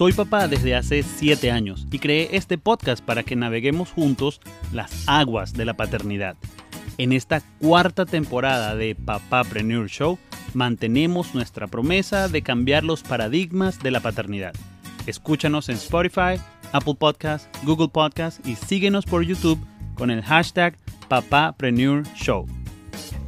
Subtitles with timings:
[0.00, 4.40] Soy papá desde hace 7 años y creé este podcast para que naveguemos juntos
[4.72, 6.36] las aguas de la paternidad.
[6.96, 10.18] En esta cuarta temporada de Papapreneur Show,
[10.54, 14.54] mantenemos nuestra promesa de cambiar los paradigmas de la paternidad.
[15.06, 16.40] Escúchanos en Spotify,
[16.72, 19.60] Apple Podcast, Google Podcast y síguenos por YouTube
[19.96, 20.78] con el hashtag
[21.10, 22.46] Papapreneur Show.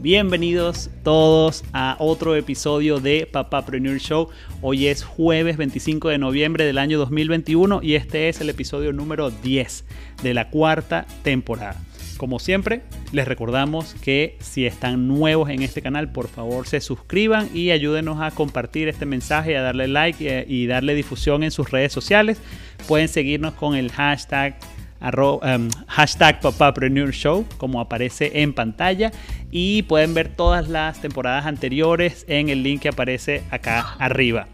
[0.03, 4.31] Bienvenidos todos a otro episodio de Papapreneur Show.
[4.61, 9.31] Hoy es jueves 25 de noviembre del año 2021 y este es el episodio número
[9.31, 9.85] 10
[10.25, 11.81] de la cuarta temporada.
[12.17, 17.49] Como siempre, les recordamos que si están nuevos en este canal, por favor se suscriban
[17.55, 21.93] y ayúdenos a compartir este mensaje, a darle like y darle difusión en sus redes
[21.93, 22.41] sociales.
[22.89, 24.59] Pueden seguirnos con el hashtag
[25.03, 29.13] um, hashtag Papapreneur Show, como aparece en pantalla.
[29.51, 34.47] Y pueden ver todas las temporadas anteriores en el link que aparece acá arriba.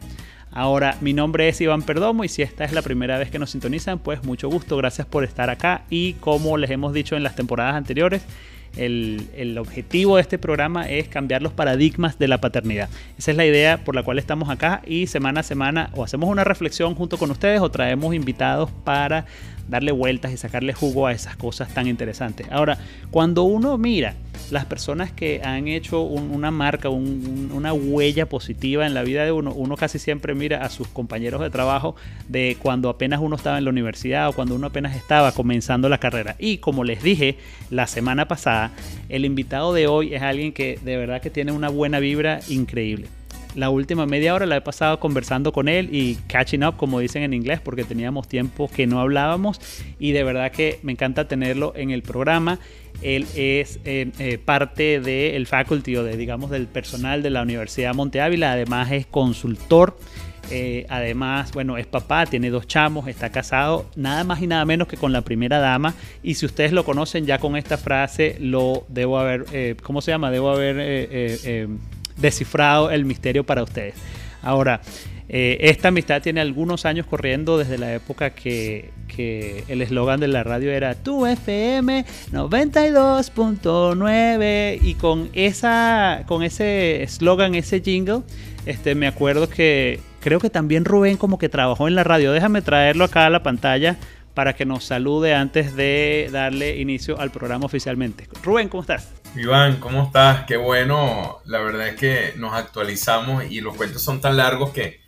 [0.50, 3.50] Ahora, mi nombre es Iván Perdomo y si esta es la primera vez que nos
[3.50, 7.36] sintonizan, pues mucho gusto, gracias por estar acá y como les hemos dicho en las
[7.36, 8.22] temporadas anteriores,
[8.76, 12.88] el, el, objetivo de este programa es cambiar los paradigmas de la paternidad.
[13.18, 16.28] Esa es la idea por la cual estamos acá y semana a semana o hacemos
[16.28, 19.26] una reflexión junto con ustedes o traemos invitados para
[19.68, 22.46] darle vueltas y sacarle jugo a esas cosas tan interesantes.
[22.50, 22.78] Ahora,
[23.10, 24.14] cuando uno mira
[24.50, 29.52] las personas que han hecho una marca, una huella positiva en la vida de uno,
[29.52, 31.96] uno casi siempre mira a sus compañeros de trabajo
[32.28, 35.98] de cuando apenas uno estaba en la universidad o cuando uno apenas estaba comenzando la
[35.98, 36.36] carrera.
[36.38, 37.36] Y como les dije
[37.70, 38.72] la semana pasada,
[39.08, 43.08] el invitado de hoy es alguien que de verdad que tiene una buena vibra increíble
[43.54, 47.22] la última media hora la he pasado conversando con él y catching up, como dicen
[47.22, 49.60] en inglés, porque teníamos tiempo que no hablábamos
[49.98, 52.58] y de verdad que me encanta tenerlo en el programa.
[53.02, 57.94] Él es eh, eh, parte del faculty o de, digamos, del personal de la Universidad
[57.94, 59.96] Monte Ávila, además es consultor.
[60.50, 64.88] Eh, además, bueno, es papá, tiene dos chamos, está casado, nada más y nada menos
[64.88, 65.94] que con la primera dama.
[66.22, 70.30] Y si ustedes lo conocen ya con esta frase, lo debo haber, ¿cómo se llama?
[70.30, 71.68] Debo haber
[72.18, 73.94] descifrado el misterio para ustedes.
[74.42, 74.80] Ahora,
[75.28, 80.44] eh, esta amistad tiene algunos años corriendo desde la época que, el eslogan de la
[80.44, 88.20] radio era Tu FM 92.9 y con, esa, con ese eslogan, ese jingle,
[88.64, 92.30] este, me acuerdo que creo que también Rubén como que trabajó en la radio.
[92.30, 93.96] Déjame traerlo acá a la pantalla
[94.34, 98.28] para que nos salude antes de darle inicio al programa oficialmente.
[98.44, 99.17] Rubén, ¿cómo estás?
[99.36, 100.46] Iván, ¿cómo estás?
[100.46, 101.38] Qué bueno.
[101.44, 105.00] La verdad es que nos actualizamos y los cuentos son tan largos que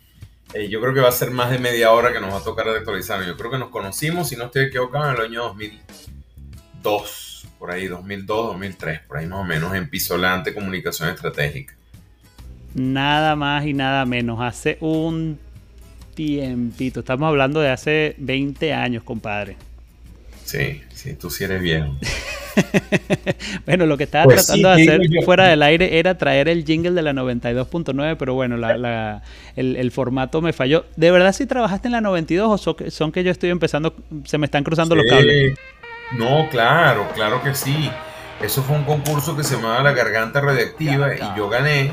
[0.53, 2.43] eh, yo creo que va a ser más de media hora que nos va a
[2.43, 3.25] tocar actualizar.
[3.25, 7.87] Yo creo que nos conocimos, si no estoy equivocado, en el año 2002, por ahí,
[7.87, 11.75] 2002, 2003, por ahí más o menos, en Pisolante Comunicación Estratégica.
[12.73, 14.39] Nada más y nada menos.
[14.39, 15.39] Hace un
[16.15, 17.01] tiempito.
[17.01, 19.57] Estamos hablando de hace 20 años, compadre.
[20.45, 21.97] Sí, sí, tú sí eres viejo.
[23.65, 26.91] bueno, lo que estaba pues tratando de hacer fuera del aire era traer el jingle
[26.91, 28.57] de la 92.9, pero bueno,
[29.55, 30.85] el, formato me falló.
[30.95, 33.95] ¿De verdad si trabajaste en la 92 o son que, yo estoy empezando,
[34.25, 35.57] se me están cruzando los cables?
[36.13, 37.89] No, claro, claro que sí.
[38.41, 41.91] Eso fue un concurso que se llamaba La Garganta Radiactiva y yo gané.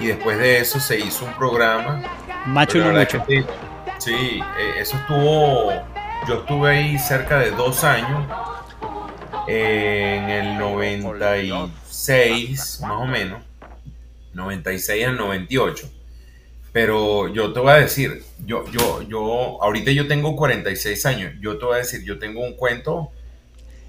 [0.00, 2.02] Y después de eso se hizo un programa.
[2.46, 3.22] Macho y mucho.
[3.98, 5.72] sí, eh, eso estuvo.
[6.26, 8.24] Yo estuve ahí cerca de dos años
[9.46, 13.42] en el 96, más o menos,
[14.32, 15.88] 96 al 98.
[16.72, 21.56] Pero yo te voy a decir, yo, yo, yo, ahorita yo tengo 46 años, yo
[21.56, 23.12] te voy a decir, yo tengo un cuento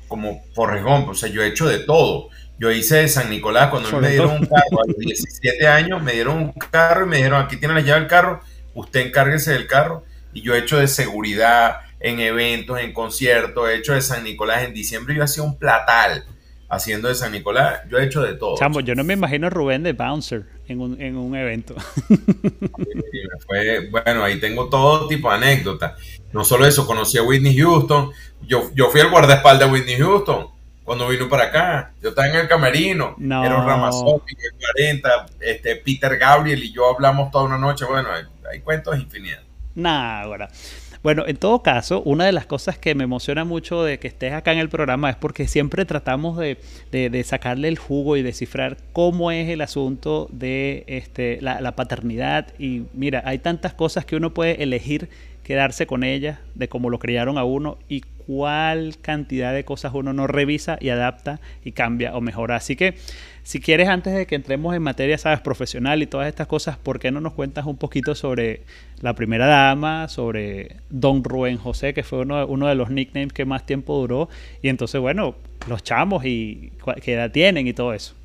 [0.08, 2.30] como porregón, o sea, yo he hecho de todo.
[2.58, 6.14] Yo hice de San Nicolás cuando me dieron un carro a los 17 años, me
[6.14, 8.42] dieron un carro y me dijeron, aquí tiene la llave del carro,
[8.74, 10.04] usted encárguese del carro.
[10.32, 14.64] Y yo he hecho de seguridad, en eventos, en conciertos, he hecho de San Nicolás.
[14.64, 16.24] En diciembre yo hacía un platal
[16.70, 17.82] haciendo de San Nicolás.
[17.90, 18.56] Yo he hecho de todo.
[18.60, 21.74] Chamo, yo no me imagino a Rubén de Bouncer en un, en un evento.
[23.48, 25.94] bueno, ahí tengo todo tipo de anécdotas.
[26.32, 28.12] No solo eso, conocí a Whitney Houston.
[28.44, 30.50] Yo, yo fui el guardaespaldas de Whitney Houston
[30.84, 31.94] cuando vino para acá.
[32.04, 33.16] Yo estaba en el camerino.
[33.20, 34.36] Era un Ramazotti,
[34.76, 37.84] 40, este, Peter Gabriel y yo hablamos toda una noche.
[37.86, 39.40] Bueno, hay, hay cuentos infinidad.
[39.76, 40.48] Nah, ahora.
[40.48, 44.34] Bueno, en todo caso, una de las cosas que me emociona mucho de que estés
[44.34, 49.32] acá en el programa es porque siempre tratamos de, sacarle el jugo y descifrar cómo
[49.32, 52.48] es el asunto de este, la, paternidad.
[52.58, 55.10] Y mira, hay tantas cosas que uno puede elegir
[55.46, 60.12] quedarse con ellas, de cómo lo criaron a uno y cuál cantidad de cosas uno
[60.12, 62.56] no revisa y adapta y cambia o mejora.
[62.56, 62.96] Así que
[63.44, 67.00] si quieres, antes de que entremos en materia, sabes, profesional y todas estas cosas, ¿por
[67.00, 68.64] qué no nos cuentas un poquito sobre
[69.02, 73.46] la primera dama, sobre Don Rubén José, que fue uno, uno de los nicknames que
[73.46, 74.30] más tiempo duró?
[74.64, 75.36] Y entonces, bueno,
[75.68, 76.72] los chamos y
[77.04, 78.16] qué edad tienen y todo eso.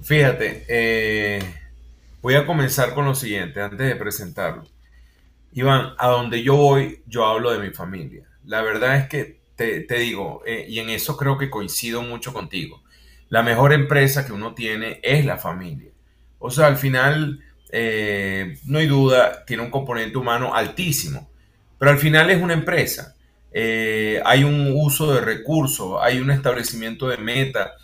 [0.00, 1.42] Fíjate, eh,
[2.22, 4.62] voy a comenzar con lo siguiente, antes de presentarlo.
[5.52, 8.24] Iván, a donde yo voy, yo hablo de mi familia.
[8.44, 12.82] La verdad es que te, digo, eh, y en eso creo que coincido mucho contigo,
[13.28, 15.90] la mejor empresa que uno tiene es la familia.
[16.38, 17.40] O sea, al final,
[17.70, 21.30] eh, no hay duda, tiene un componente humano altísimo,
[21.78, 23.16] pero al final es una empresa.
[23.52, 27.74] Eh, hay un uso de recursos, hay un establecimiento de meta,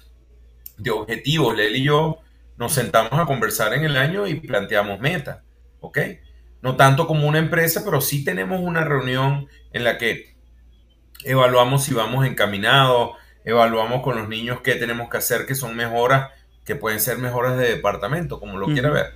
[0.76, 1.56] de objetivos.
[1.56, 2.18] Lel y yo
[2.56, 5.38] nos sentamos a conversar en el año y planteamos metas,
[5.80, 5.98] ¿ok?
[6.62, 10.34] No tanto como una empresa, pero sí tenemos una reunión en la que
[11.24, 13.12] evaluamos si vamos encaminados,
[13.44, 16.30] evaluamos con los niños qué tenemos que hacer, que son mejoras,
[16.64, 19.14] que pueden ser mejoras de departamento, como lo quiera ver.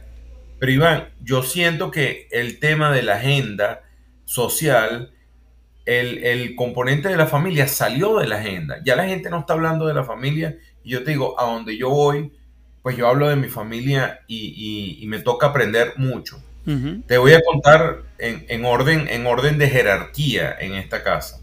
[0.58, 3.82] Pero Iván, yo siento que el tema de la agenda
[4.24, 5.12] social,
[5.84, 8.78] el, el, componente de la familia salió de la agenda.
[8.84, 10.56] Ya la gente no está hablando de la familia.
[10.84, 12.32] Y yo te digo, a donde yo voy,
[12.82, 16.42] pues yo hablo de mi familia y, y, me toca aprender mucho.
[16.64, 21.40] Te voy a contar en, en, orden, en orden de jerarquía en esta casa.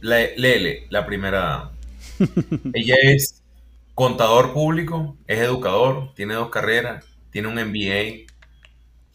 [0.00, 1.72] Lele, la primera dama.
[2.74, 3.42] Ella es
[3.94, 8.26] contador público, es educador, tiene dos carreras, tiene un MBA,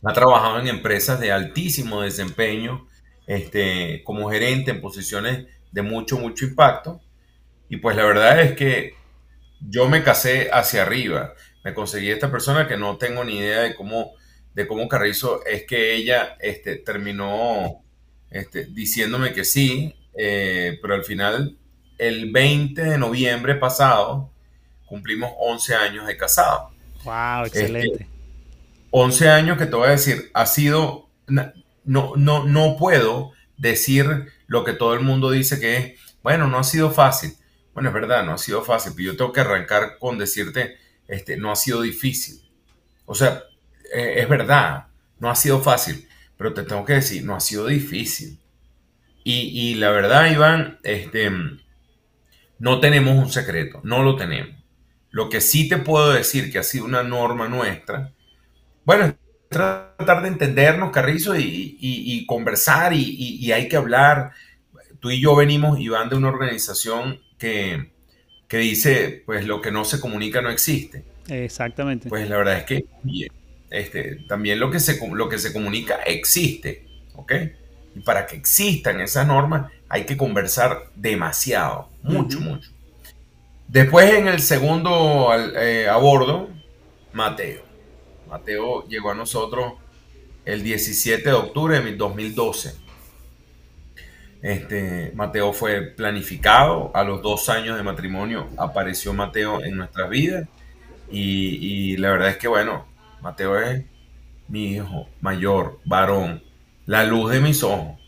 [0.03, 2.87] ha trabajado en empresas de altísimo desempeño,
[3.25, 7.01] este, como gerente en posiciones de mucho, mucho impacto.
[7.69, 8.93] Y pues la verdad es que
[9.59, 11.33] yo me casé hacia arriba.
[11.63, 14.13] Me conseguí esta persona que no tengo ni idea de cómo,
[14.55, 17.83] de cómo Carrizo es que ella este, terminó
[18.31, 21.57] este, diciéndome que sí, eh, pero al final,
[21.97, 24.31] el 20 de noviembre pasado,
[24.85, 26.71] cumplimos 11 años de casado.
[27.03, 27.45] ¡Wow!
[27.45, 28.07] Excelente.
[28.91, 31.51] 11 este, años que te voy a decir, ha sido, no,
[32.15, 36.63] no, no puedo decir lo que todo el mundo dice que es, bueno, no ha
[36.63, 37.33] sido fácil.
[37.73, 40.77] Bueno, es verdad, no ha sido fácil, pero yo tengo que arrancar con decirte,
[41.09, 42.49] este, no ha sido difícil.
[43.05, 43.43] O sea,
[43.93, 44.87] eh, es verdad,
[45.19, 48.39] no ha sido fácil, pero te tengo que decir, no ha sido difícil.
[49.27, 51.31] Y, la verdad, Iván, este,
[52.59, 54.55] no tenemos un secreto, no lo tenemos.
[55.09, 58.11] Lo que sí te puedo decir que ha sido una norma nuestra,
[58.83, 59.15] bueno, es
[59.49, 64.31] tratar de entendernos, Carrizo, y, conversar, y, hay que hablar.
[64.99, 67.93] Tú y yo venimos, Iván, de una organización que,
[68.47, 71.03] que dice, pues lo que no se comunica no existe.
[71.27, 72.09] Exactamente.
[72.09, 72.85] Pues la verdad es que
[73.69, 76.85] este, también lo que, se, lo que se comunica existe,
[77.15, 77.33] ¿ok?
[77.95, 82.69] Y para que existan esas normas hay que conversar demasiado, mucho, mucho.
[83.67, 86.49] Después en el segundo eh, a bordo,
[87.13, 87.63] Mateo.
[88.29, 89.73] Mateo llegó a nosotros
[90.45, 92.75] el 17 de octubre de 2012.
[94.41, 100.47] Este, Mateo fue planificado, a los dos años de matrimonio apareció Mateo en nuestras vidas
[101.09, 102.85] y, y la verdad es que bueno,
[103.21, 103.83] Mateo es
[104.47, 106.43] mi hijo mayor, varón,
[106.85, 107.99] la luz de mis ojos.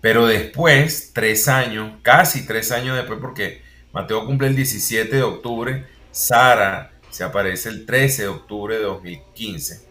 [0.00, 3.62] Pero después, tres años, casi tres años después, porque
[3.92, 9.86] Mateo cumple el 17 de octubre, Sara se aparece el 13 de octubre de 2015.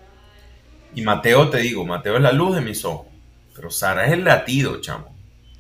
[0.94, 3.08] Y Mateo, te digo, Mateo es la luz de mis ojos,
[3.56, 5.16] pero Sara es el latido, chamo.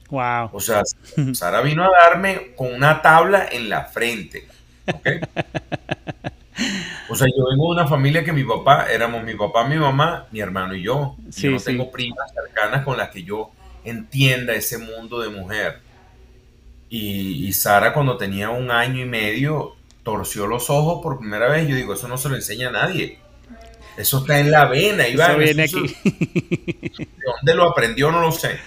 [0.10, 0.51] Wow.
[0.54, 0.84] O sea,
[1.34, 4.48] Sara vino a darme con una tabla en la frente.
[7.09, 10.27] O sea, yo vengo de una familia que mi papá, éramos mi papá, mi mamá,
[10.31, 11.15] mi hermano y yo.
[11.29, 13.51] yo no tengo primas cercanas con las que yo
[13.83, 15.81] entienda ese mundo de mujer.
[16.89, 21.67] Y, Sara cuando tenía un año y medio torció los ojos por primera vez.
[21.67, 23.19] Yo digo, eso no se lo enseña a nadie.
[23.97, 25.31] Eso está en la vena, Iván.
[25.31, 25.95] Eso viene aquí.
[26.03, 28.12] ¿De dónde lo aprendió?
[28.12, 28.59] No lo sé.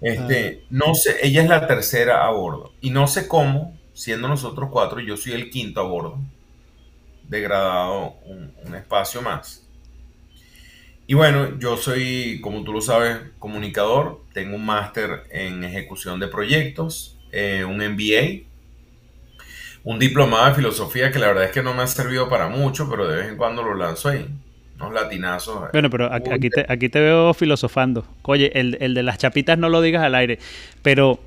[0.00, 0.66] Este, ah.
[0.70, 2.72] no sé, ella es la tercera a bordo.
[2.80, 6.18] Y no sé cómo, siendo nosotros cuatro, yo soy el quinto a bordo
[7.30, 9.66] degradado un, espacio más.
[11.06, 14.22] Y bueno, yo soy, como tú lo sabes, comunicador.
[14.32, 18.46] Tengo un máster en ejecución de proyectos, eh, un MBA,
[19.82, 22.88] un diplomado de filosofía que la verdad es que no me ha servido para mucho,
[22.88, 24.28] pero de vez en cuando lo lanzo ahí.
[24.76, 25.72] Unos latinazos.
[25.72, 28.06] Bueno, pero aquí, te, aquí te veo filosofando.
[28.22, 30.38] Oye, el, el de las chapitas no lo digas al aire,
[30.82, 31.20] pero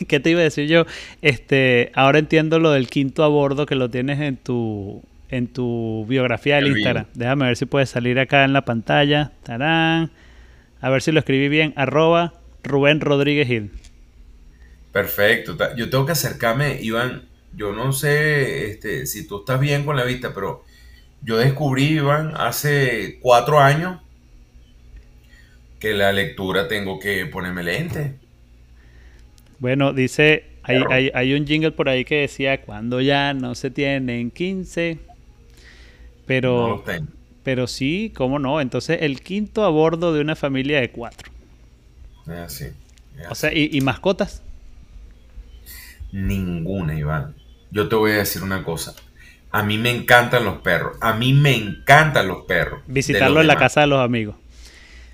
[0.08, 0.86] ¿Qué te iba a decir yo?
[1.22, 6.04] Este, ahora entiendo lo del quinto a bordo que lo tienes en tu en tu
[6.08, 7.06] biografía del Instagram.
[7.14, 9.30] Déjame ver si puede salir acá en la pantalla.
[9.44, 10.10] Tarán.
[10.80, 11.72] A ver si lo escribí bien.
[11.76, 13.70] Arroba Rubén Rodríguez Gil.
[14.92, 15.56] Perfecto.
[15.76, 17.28] Yo tengo que acercarme, Iván.
[17.54, 20.64] yo no sé este, si tú estás bien con la vista, pero
[21.22, 24.00] yo descubrí, Iván, hace cuatro años
[25.78, 28.19] que la lectura tengo que ponerme lente.
[29.60, 34.30] Bueno, dice, hay, hay, un jingle por ahí que decía, cuando ya no se tienen
[34.30, 34.98] 15,
[36.26, 36.82] pero,
[37.42, 38.62] pero sí, ¿cómo no?
[38.62, 41.30] Entonces, el quinto a bordo de una familia de cuatro.
[42.26, 42.68] así.
[43.28, 44.42] o sea, ¿y, mascotas?
[46.10, 47.34] Ninguna, Iván.
[47.70, 48.94] Yo te voy a decir una cosa.
[49.52, 50.96] A mí me encantan los perros.
[51.02, 52.80] A mí me encantan los perros.
[52.86, 54.36] Visitarlo en la casa de los amigos.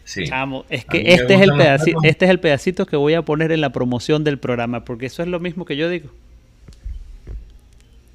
[0.06, 0.22] Sí.
[0.70, 3.60] es que este es, el pedacito, este es el pedacito que voy a poner en
[3.60, 6.10] la promoción del programa, porque eso es lo mismo que yo digo.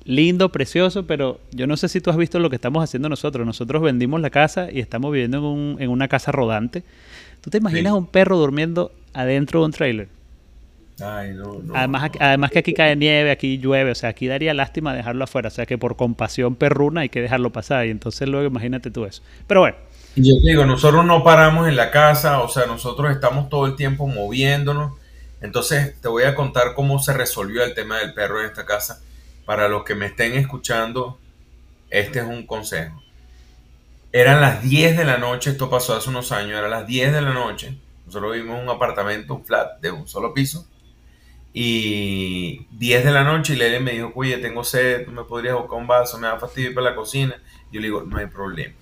[0.06, 3.46] Lindo, precioso, pero yo no sé si tú has visto lo que estamos haciendo nosotros.
[3.46, 6.84] Nosotros vendimos la casa y estamos viviendo en, una casa rodante.
[7.42, 10.08] ¿Tú te imaginas un perro durmiendo adentro de un trailer?
[11.02, 14.54] Ay, no, no, además, además que aquí cae nieve, aquí llueve, o sea, aquí daría
[14.54, 18.30] lástima dejarlo afuera, o sea que por compasión perruna hay que dejarlo pasar y entonces
[18.30, 19.22] luego imagínate tú eso.
[19.48, 19.78] Pero bueno,
[20.16, 24.08] yo digo, nosotros no paramos en la casa, o sea, nosotros estamos todo el tiempo
[24.08, 24.94] moviéndonos.
[25.40, 29.02] Entonces, te voy a contar cómo se resolvió el tema del perro en esta casa.
[29.46, 31.18] Para los que me estén escuchando,
[31.90, 33.02] este es un consejo.
[34.12, 37.22] Eran las 10 de la noche, esto pasó hace unos años, eran las 10 de
[37.22, 37.78] la noche.
[38.06, 40.68] Nosotros vivimos en un apartamento, un flat de un solo piso.
[41.54, 45.56] Y 10 de la noche y Lele me dijo, oye, tengo sed, tú me podrías
[45.56, 47.42] buscar un vaso, me da fastidio para la cocina.
[47.72, 48.81] Yo le digo, no hay problema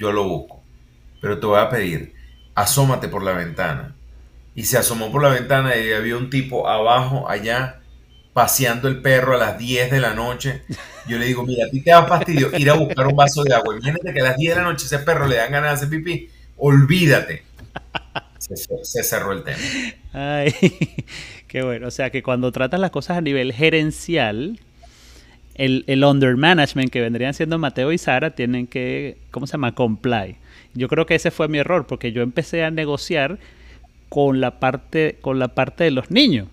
[0.00, 0.62] yo lo busco.
[1.20, 2.14] Pero te voy a pedir,
[2.54, 3.94] asómate por la ventana.
[4.54, 7.80] Y se asomó por la ventana y había un tipo abajo, allá,
[8.32, 10.62] paseando el perro a las 10 de la noche.
[11.06, 13.54] Yo le digo, mira, a ti te da fastidio ir a buscar un vaso de
[13.54, 13.76] agua.
[13.76, 15.90] Imagínate que a las 10 de la noche ese perro le dan ganas de hacer
[15.90, 16.30] pipí.
[16.56, 17.44] Olvídate.
[18.38, 19.58] Se, cerró el tema.
[20.12, 20.54] Ay,
[21.46, 21.88] qué bueno.
[21.88, 24.58] O sea que cuando tratas las cosas a nivel gerencial,
[25.60, 29.74] el, el under management que vendrían siendo Mateo y Sara tienen que, ¿cómo se llama?
[29.74, 30.36] Comply.
[30.72, 33.38] Yo creo que ese fue mi error porque yo empecé a negociar
[34.08, 36.48] con la parte, con la parte de los niños.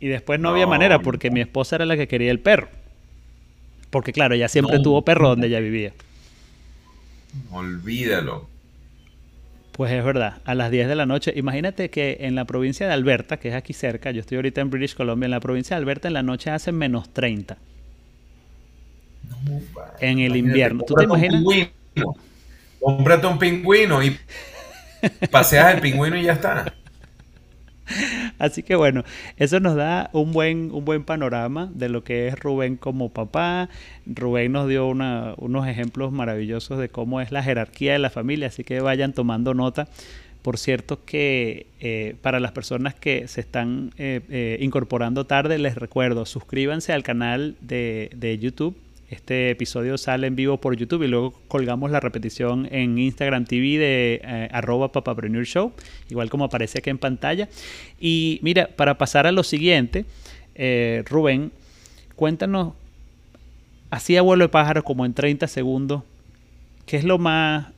[0.00, 2.68] Y después no, había manera porque mi esposa era la que quería el perro.
[3.90, 5.92] Porque claro, ella siempre tuvo perro donde ella vivía.
[7.52, 8.48] Olvídalo.
[9.70, 11.32] Pues es verdad, a las 10 de la noche.
[11.36, 14.70] Imagínate que en la provincia de Alberta, que es aquí cerca, yo estoy ahorita en
[14.70, 17.56] British Columbia, en la provincia de Alberta en la noche hace menos 30
[20.00, 20.84] en el invierno.
[20.86, 21.42] ¿Tú te imaginas?
[22.80, 24.16] Cómprate un pingüino y
[25.30, 26.72] paseas el pingüino y ya está.
[28.38, 29.04] Así que bueno,
[29.36, 33.68] eso nos da un buen, un buen panorama de lo que es Rubén como papá.
[34.06, 38.64] Rubén nos dio unos ejemplos maravillosos de cómo es la jerarquía de la familia, así
[38.64, 39.88] que vayan tomando nota.
[40.42, 45.74] Por cierto que eh, para las personas que se están eh, eh, incorporando tarde, les
[45.74, 48.74] recuerdo, suscríbanse al canal de, de YouTube
[49.10, 53.76] este episodio sale en vivo por YouTube y luego colgamos la repetición en Instagram TV
[53.76, 55.72] de eh, arroba papapreneur show,
[56.08, 57.48] igual como aparece aquí en pantalla.
[57.98, 60.04] Y mira, para pasar a lo siguiente,
[60.54, 61.50] eh, Rubén,
[62.14, 62.74] cuéntanos,
[63.90, 66.04] así a vuelo de pájaro como en 30 segundos,
[66.86, 67.72] ¿qué es lo más...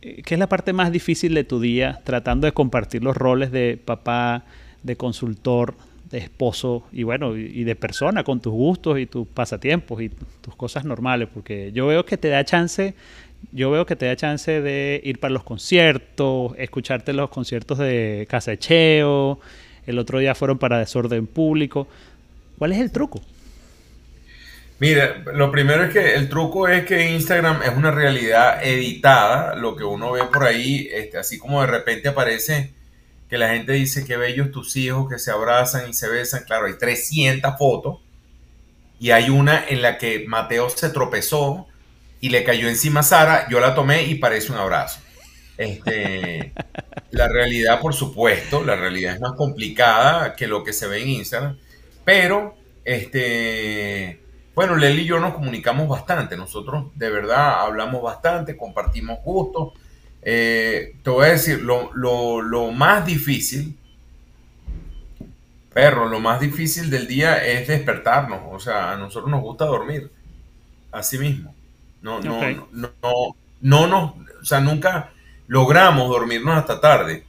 [0.00, 3.52] Eh, ¿Qué es la parte más difícil de tu día tratando de compartir los roles
[3.52, 4.44] de papá,
[4.82, 5.74] de consultor,
[6.10, 10.54] de esposo y bueno, y, de persona con tus gustos y tus pasatiempos y tus
[10.56, 12.94] cosas normales, porque yo veo que te da chance,
[13.52, 18.26] yo veo que te da chance de ir para los conciertos, escucharte los conciertos de
[18.28, 19.40] Casacheo,
[19.86, 21.86] el otro día fueron para Desorden Público.
[22.58, 23.22] ¿Cuál es el truco?
[24.80, 29.76] Mira, lo primero es que el truco es que Instagram es una realidad editada, lo
[29.76, 32.72] que uno ve por ahí, este, así como de repente aparece
[33.30, 36.42] que la gente dice que bellos tus hijos que se abrazan y se besan.
[36.42, 38.00] Claro, hay 300 fotos
[38.98, 41.68] y hay una en la que Mateo se tropezó
[42.20, 43.48] y le cayó encima a Sara.
[43.48, 45.00] Yo la tomé y parece un abrazo.
[45.56, 46.52] Este,
[47.12, 51.10] la realidad, por supuesto, la realidad es más complicada que lo que se ve en
[51.10, 51.56] Instagram,
[52.04, 54.20] pero este,
[54.56, 56.36] bueno, Leli y yo nos comunicamos bastante.
[56.36, 59.74] Nosotros de verdad hablamos bastante, compartimos gustos
[60.22, 63.76] eh, te voy a decir, lo, más difícil,
[65.72, 68.40] perro, lo más difícil del día es despertarnos.
[68.50, 70.10] O sea, a nosotros nos gusta dormir.
[70.92, 71.54] Así mismo.
[72.02, 72.40] No, no,
[72.72, 75.12] no, no, no nos, o sea, nunca
[75.46, 77.24] logramos dormirnos hasta tarde.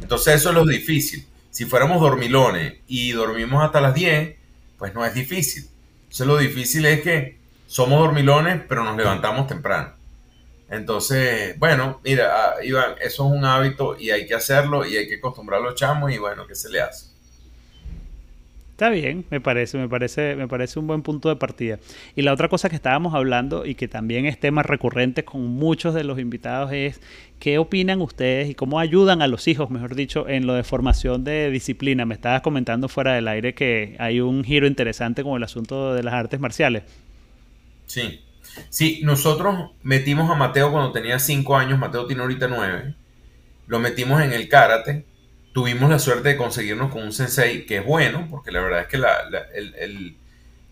[0.00, 1.26] Entonces eso es lo difícil.
[1.50, 4.36] Si fuéramos dormilones y dormimos hasta las 10,
[4.78, 5.68] pues no es difícil.
[6.02, 9.92] Entonces lo difícil es que somos dormilones, pero nos levantamos temprano.
[10.68, 15.08] Entonces, bueno, mira, ah, Iván, eso es un hábito y hay que hacerlo y hay
[15.08, 17.14] que acostumbrar a los chamos y bueno, ¿qué se le hace?
[18.74, 21.78] Está bien, me parece, me parece, me parece un buen punto de partida.
[22.16, 25.94] Y la otra cosa que estábamos hablando y que también es tema recurrente con muchos
[25.94, 27.00] de los invitados es
[27.38, 31.22] qué opinan ustedes y cómo ayudan a los hijos, mejor dicho, en lo de formación
[31.22, 32.04] de disciplina.
[32.04, 36.02] Me estabas comentando fuera del aire que hay un giro interesante con el asunto de
[36.02, 36.82] las artes marciales.
[37.86, 38.22] Sí,
[38.70, 42.94] sí, nosotros metimos a Mateo cuando tenía cinco años, Mateo tiene ahorita nueve,
[43.66, 45.04] lo metimos en el karate
[45.54, 48.86] tuvimos la suerte de conseguirnos con un sensei que es bueno, porque la verdad es
[48.88, 50.16] que el,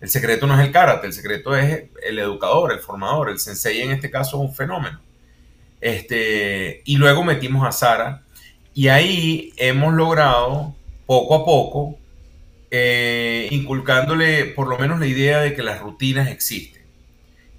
[0.09, 3.31] secreto no es el karate, el secreto es el educador, el formador.
[3.31, 5.01] El sensei en este caso es un fenómeno.
[5.81, 8.23] Este, y luego metimos a Sara
[8.75, 10.75] y ahí hemos logrado
[11.07, 11.99] poco a poco
[12.73, 16.82] eh, inculcándole por lo menos la idea de que las rutinas existen.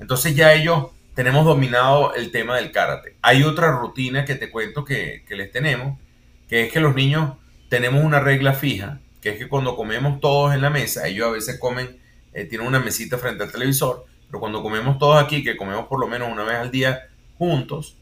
[0.04, 3.16] Entonces ya ellos tenemos dominado el tema del karate.
[3.22, 5.98] Hay otra rutina que te cuento que, que les tenemos,
[6.50, 7.36] que es que los niños
[7.70, 11.32] tenemos una regla fija, que es que cuando comemos todos en la mesa, ellos a
[11.32, 12.02] veces comen,
[12.34, 16.02] eh, tienen una mesita frente al televisor, pero cuando comemos todos aquí, que comemos por
[16.02, 17.08] lo menos una vez al día
[17.38, 17.96] juntos,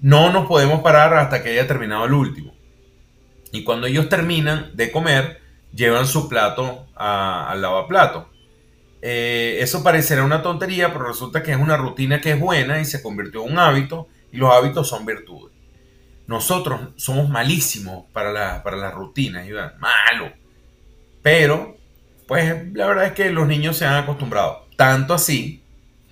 [0.00, 2.54] no nos podemos parar hasta que haya terminado el último.
[3.50, 5.40] Y cuando ellos terminan de comer,
[5.74, 8.28] llevan su plato al lavaplato.
[9.06, 12.86] Eh, eso parecerá una tontería, pero resulta que es una rutina que es buena y
[12.86, 15.54] se convirtió en un hábito, y los hábitos son virtudes.
[16.26, 19.46] Nosotros somos malísimos para la, para las rutinas,
[19.78, 20.32] malo.
[21.20, 21.76] Pero,
[22.26, 24.66] pues la verdad es que los niños se han acostumbrado.
[24.74, 25.62] Tanto así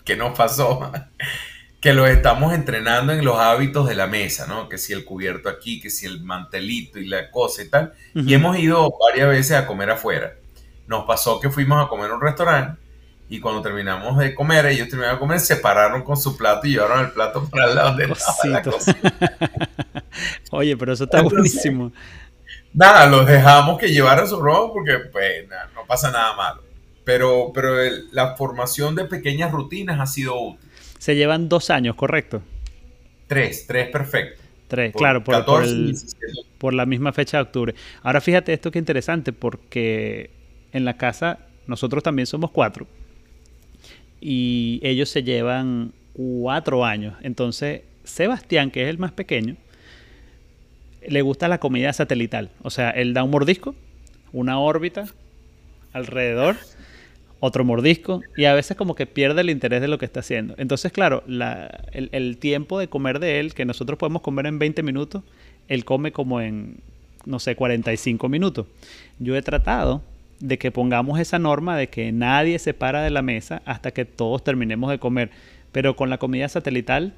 [0.04, 0.92] que nos pasó
[1.80, 4.68] que los estamos entrenando en los hábitos de la mesa, ¿no?
[4.68, 7.94] Que si el cubierto aquí, que si el mantelito y la cosa y tal.
[8.14, 10.34] Y hemos ido varias veces a comer afuera.
[10.86, 12.81] Nos pasó que fuimos a comer a un restaurante
[13.32, 16.72] y cuando terminamos de comer, ellos terminaron de comer, se pararon con su plato y
[16.72, 18.62] llevaron el plato para el lado de la
[20.50, 21.92] Oye, pero eso está buenísimo.
[22.74, 26.62] Nada, los dejamos que llevaran su robo porque pues no pasa nada malo.
[27.04, 27.74] Pero, pero
[28.10, 30.68] la formación de pequeñas rutinas ha sido útil.
[30.98, 32.42] Se llevan dos años, ¿correcto?
[33.28, 34.42] Tres, tres perfecto.
[34.68, 35.42] Tres, claro, por,
[36.58, 37.74] por la misma fecha de octubre.
[38.02, 40.28] Ahora fíjate esto que interesante porque
[40.70, 42.86] en la casa nosotros también somos cuatro
[44.22, 47.14] y ellos se llevan cuatro años.
[47.22, 49.56] Entonces, Sebastián, que es el más pequeño,
[51.06, 52.50] le gusta la comida satelital.
[52.62, 53.74] O sea, él da un mordisco,
[54.32, 55.06] una órbita
[55.92, 56.56] alrededor,
[57.40, 60.54] otro mordisco, y a veces como que pierde el interés de lo que está haciendo.
[60.56, 61.24] Entonces, claro,
[61.92, 65.24] el, tiempo de comer de él, que nosotros podemos comer en 20 minutos,
[65.66, 66.76] él come como en,
[67.26, 68.66] no sé, 45 minutos.
[69.18, 70.02] Yo he tratado
[70.42, 74.04] de que pongamos esa norma de que nadie se para de la mesa hasta que
[74.04, 75.30] todos terminemos de comer.
[75.70, 77.14] Pero con la comida satelital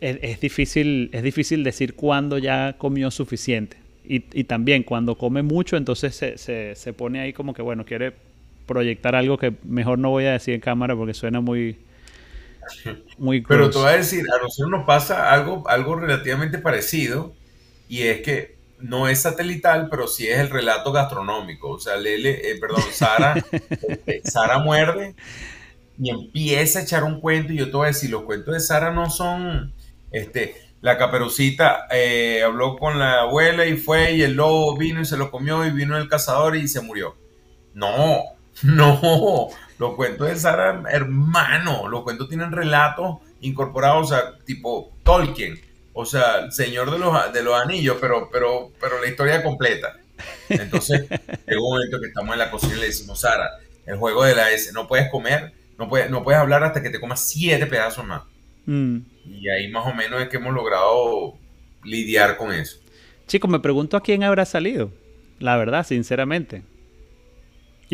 [0.00, 3.76] es, difícil, es difícil decir cuándo ya comió suficiente.
[4.04, 8.12] Y, también cuando come mucho, entonces se, se, pone ahí como que, bueno, quiere
[8.66, 11.76] proyectar algo que mejor no voy a decir en cámara porque suena muy...
[13.18, 17.32] muy Pero te voy a decir, a nosotros nos pasa algo, algo relativamente parecido
[17.88, 21.70] y es que no es satelital, pero sí es el relato gastronómico.
[21.70, 23.34] O sea, Lele, eh, perdón, Sara,
[23.88, 25.14] este, Sara muerde
[25.98, 27.52] y empieza a echar un cuento.
[27.52, 29.72] Y yo te voy a decir, los cuentos de Sara no son,
[30.10, 35.04] este, la caperucita eh, habló con la abuela y fue y el lobo vino y
[35.04, 37.16] se lo comió y vino el cazador y se murió.
[37.74, 38.22] No,
[38.62, 45.60] no, los cuentos de Sara, hermano, los cuentos tienen relatos incorporados, o sea, tipo Tolkien
[45.92, 49.96] o sea, el señor de los, de los anillos, pero, pero, pero la historia completa.
[50.48, 51.06] Entonces,
[51.46, 53.50] en un momento que estamos en la cocina y le decimos, Sara,
[53.86, 56.90] el juego de la S, no puedes comer, no puedes, no puedes hablar hasta que
[56.90, 58.22] te comas siete pedazos más.
[58.66, 58.98] Mm.
[59.26, 61.34] Y ahí más o menos es que hemos logrado
[61.84, 62.78] lidiar con eso.
[63.26, 64.92] Chicos, me pregunto a quién habrá salido,
[65.38, 66.62] la verdad, sinceramente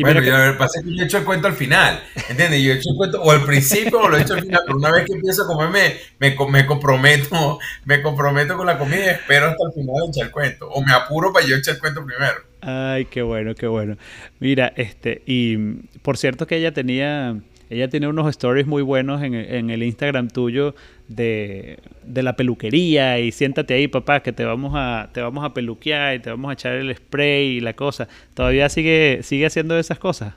[0.03, 2.61] bueno, yo, que pasa que yo he hecho el cuento al final, ¿entiendes?
[2.61, 4.77] Yo he hecho el cuento o al principio o lo he hecho al final, pero
[4.77, 9.09] una vez que empiezo a comerme, me, me, comprometo, me comprometo con la comida y
[9.09, 10.69] espero hasta el final de echar el cuento.
[10.69, 12.35] O me apuro para yo echar el cuento primero.
[12.61, 13.97] Ay, qué bueno, qué bueno.
[14.39, 15.57] Mira, este, y
[16.01, 17.37] por cierto que ella tenía
[17.69, 19.35] ella tiene unos stories muy buenos en,
[19.69, 20.73] el Instagram tuyo
[21.07, 26.15] de, la peluquería y siéntate ahí, papá, que te vamos a te vamos a peluquear
[26.15, 28.07] y te vamos a echar el spray y la cosa.
[28.33, 30.33] ¿Todavía sigue sigue haciendo esas cosas?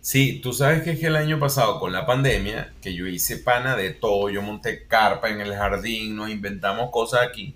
[0.00, 3.38] Sí, tú sabes que es que el año pasado con la pandemia, que yo hice
[3.38, 7.54] pana de todo, yo monté carpa en el jardín, nos inventamos cosas aquí.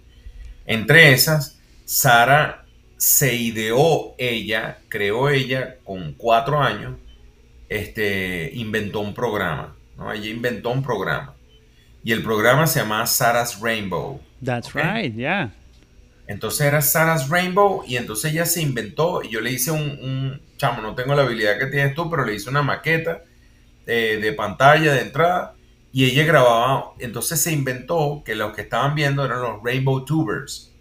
[0.67, 2.65] Entre esas, Sara
[2.97, 6.97] se ideó ella, creó ella con cuatro años,
[7.71, 9.75] este, inventó un programa.
[9.97, 10.13] ¿no?
[10.13, 11.35] Ella inventó un programa.
[12.05, 14.21] Y el programa se llama Sarah's Rainbow.
[14.45, 15.53] That's right, yeah.
[16.27, 20.81] Entonces era Sarah's Rainbow y entonces ella se inventó y yo le hice un, chamo,
[20.81, 23.25] no tengo la habilidad que tienes tú, pero le hice una maqueta
[23.87, 25.55] eh, de pantalla de entrada
[25.93, 30.73] y ella grababa, entonces se inventó que los que estaban viendo eran los Rainbow Tubers.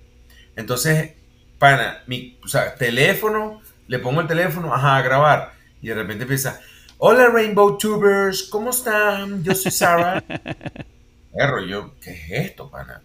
[0.56, 1.13] Entonces,
[1.58, 6.23] pana, mi o sea, teléfono, le pongo el teléfono, ajá, a grabar y de repente
[6.23, 6.62] empieza,
[7.02, 9.42] hola Rainbow Tubers, ¿cómo están?
[9.42, 10.22] Yo soy Sarah.
[11.34, 13.02] Perro, yo, ¿qué es esto, pana?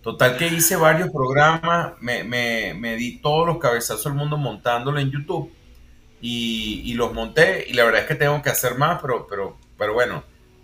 [0.00, 5.10] Total que hice varios programas, me, me, di todos los cabezazos del mundo montándolo en
[5.10, 5.50] YouTube
[6.20, 9.94] y, los monté y la verdad es que tengo que hacer más, pero, pero, pero
[9.94, 10.22] bueno,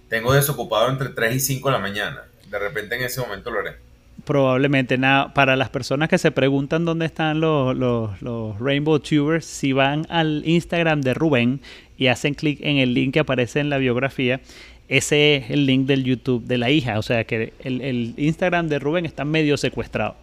[0.09, 2.23] tengo desocupado entre 3 y 5 de la mañana.
[2.49, 3.77] De repente en ese momento lo haré.
[4.25, 9.73] Probablemente, nada, para las personas que se preguntan dónde están los, los, Rainbow Tubers, si
[9.73, 11.61] van al Instagram de Rubén
[11.99, 14.41] y hacen clic en el link que aparece en la biografía,
[14.89, 17.01] ese es el link del YouTube de la hija.
[17.01, 20.15] O sea que el, Instagram de Rubén está medio secuestrado.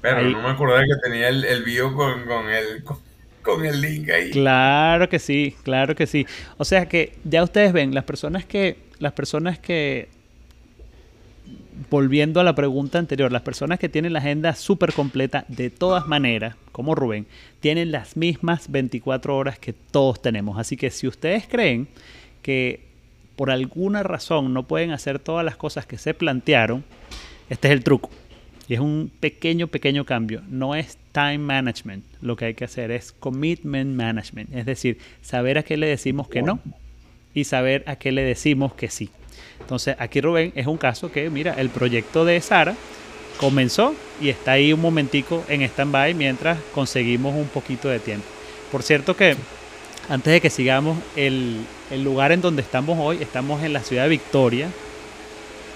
[0.00, 2.82] Pero no me acordaba que tenía el, el video con, con, el,
[3.42, 4.30] con, el link ahí.
[4.30, 6.26] Claro que sí, claro que sí.
[6.56, 10.08] O sea que ya ustedes ven, las personas que, las personas que,
[11.90, 16.06] volviendo a la pregunta anterior, las personas que tienen la agenda súper completa de todas
[16.06, 17.26] maneras, como Rubén,
[17.60, 20.58] tienen las mismas 24 horas que todos tenemos.
[20.58, 21.88] Así que si ustedes creen
[22.42, 22.86] que
[23.36, 26.84] por alguna razón no pueden hacer todas las cosas que se plantearon,
[27.50, 28.10] este es el truco.
[28.68, 30.42] Y es un pequeño, pequeño cambio.
[30.48, 32.04] No es time management.
[32.20, 34.52] Lo que hay que hacer es commitment management.
[34.54, 36.58] Es decir, saber a qué le decimos que no
[37.32, 39.10] y saber a qué le decimos que sí.
[39.60, 42.74] Entonces, aquí Rubén es un caso que, mira, el proyecto de Sara
[43.38, 48.26] comenzó y está ahí un momentico en stand-by mientras conseguimos un poquito de tiempo.
[48.70, 49.36] Por cierto que
[50.08, 51.64] antes de que sigamos, el,
[52.02, 54.68] lugar en donde estamos hoy, estamos en la ciudad de Victoria,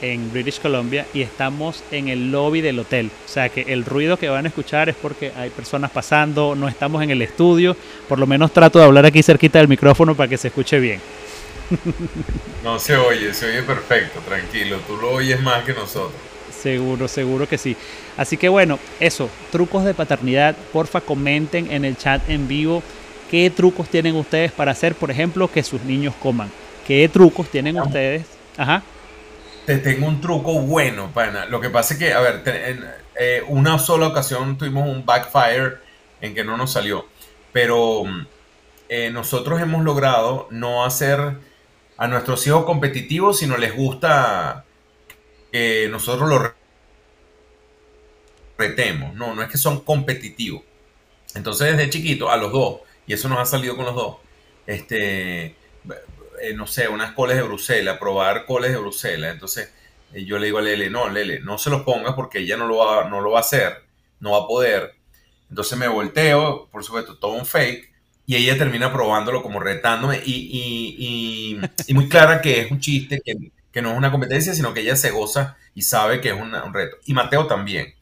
[0.03, 3.11] en British Columbia, y estamos en el lobby del hotel.
[3.27, 6.69] O sea que el ruido que van a escuchar es porque hay personas pasando, no
[6.69, 7.77] estamos en el estudio.
[8.09, 11.01] Por lo menos trato de hablar aquí cerquita del micrófono para que se escuche bien.
[12.62, 14.78] No se oye, se oye perfecto, tranquilo.
[14.87, 16.12] Tú lo oyes más que nosotros.
[16.50, 17.76] Seguro, seguro que sí.
[18.16, 22.83] Así que bueno, eso, trucos de paternidad, porfa comenten en el chat en vivo
[23.30, 26.50] ¿Qué trucos tienen ustedes para hacer, por ejemplo, que sus niños coman?
[26.85, 28.26] ¿Qué trucos tienen ustedes?
[28.56, 28.83] Ajá.
[29.66, 31.46] Te tengo un truco bueno, pana.
[31.46, 35.76] Lo que pasa es que, a ver, en eh, una sola ocasión tuvimos un backfire
[36.20, 37.06] en que no nos salió.
[37.52, 38.02] Pero
[38.88, 41.35] eh, nosotros hemos logrado no hacer
[42.00, 44.64] a nuestros hijos competitivos, sino les gusta
[45.52, 46.50] que nosotros los
[48.56, 49.14] retemos.
[49.14, 50.62] No, no es que son competitivos.
[51.34, 54.16] Entonces, desde chiquito, a los dos, y eso nos ha salido con los dos.
[54.66, 55.44] Este,
[56.40, 59.34] eh, no sé, unas coles de Bruselas, probar coles de Bruselas.
[59.34, 59.70] Entonces
[60.14, 62.66] eh, yo le digo a Lele, no, Lele, no se los pongas porque ella no
[62.66, 63.84] lo, va, no lo va a hacer,
[64.20, 64.94] no va a poder.
[65.50, 67.89] Entonces me volteo, por supuesto, todo un fake,
[68.26, 73.50] y ella termina probándolo como retándome y, y, muy clara que es un chiste, que,
[73.72, 76.72] que, no es una competencia, sino que ella se goza y sabe que es un
[76.72, 76.96] reto.
[77.06, 77.94] Y Mateo también.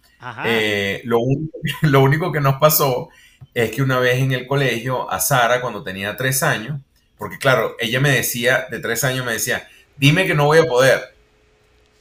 [0.45, 1.19] Eh, lo,
[1.83, 3.09] lo único que nos pasó
[3.55, 6.81] es que una vez en el colegio, a Sara, cuando tenía tres años,
[7.17, 10.65] porque claro, ella me decía, de tres años me decía, dime que no voy a
[10.65, 11.15] poder,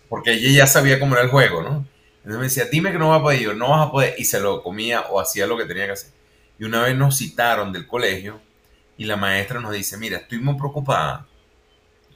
[0.10, 1.86] porque ella ya sabía cómo era el juego, ¿no?
[2.18, 4.16] Entonces me decía, dime que no vas a poder, y yo, no vas a poder,
[4.18, 6.12] y se lo comía o hacía lo que tenía que hacer.
[6.60, 8.42] Y una vez nos citaron del colegio
[8.98, 11.28] y la maestra nos dice, mira, estoy muy preocupada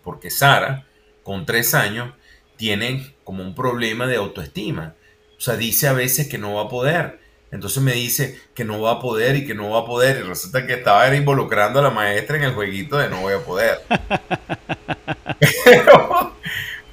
[0.04, 0.86] porque Sara,
[1.24, 2.14] con tres años,
[2.58, 4.96] tiene como un problema de autoestima.
[5.38, 7.20] O sea, dice a veces que no va a poder.
[7.52, 10.18] Entonces me dice que no va a poder y que no va a poder.
[10.18, 13.40] Y resulta que estaba involucrando a la maestra en el jueguito de no voy a
[13.40, 13.82] poder.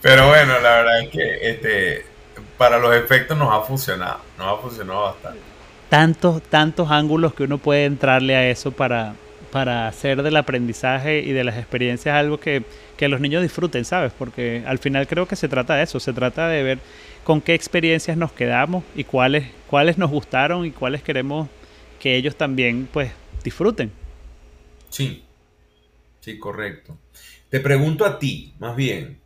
[0.03, 2.07] pero, bueno, la verdad es que este,
[2.57, 4.21] para los efectos nos ha funcionado.
[4.37, 5.48] Nos ha funcionado bastante.
[5.89, 9.15] Tantos, tantos ángulos que uno puede entrarle a eso para,
[9.51, 12.63] para hacer del aprendizaje y de las experiencias algo que,
[12.97, 14.13] que los niños disfruten, ¿sabes?
[14.17, 15.99] Porque al final creo que se trata de eso.
[16.01, 16.79] Se trata de ver
[17.25, 21.49] con qué experiencias nos quedamos y cuáles, cuáles nos gustaron y cuáles queremos
[21.99, 23.11] que ellos también pues
[23.43, 23.91] disfruten.
[24.91, 25.25] Sí,
[26.21, 26.99] sí, correcto.
[27.49, 29.21] Te pregunto a ti, más bien,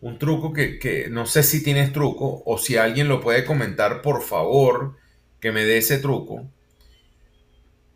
[0.00, 4.02] un truco que, que, no sé si tienes truco o si alguien lo puede comentar,
[4.02, 4.96] por favor,
[5.42, 6.48] que me dé ese truco.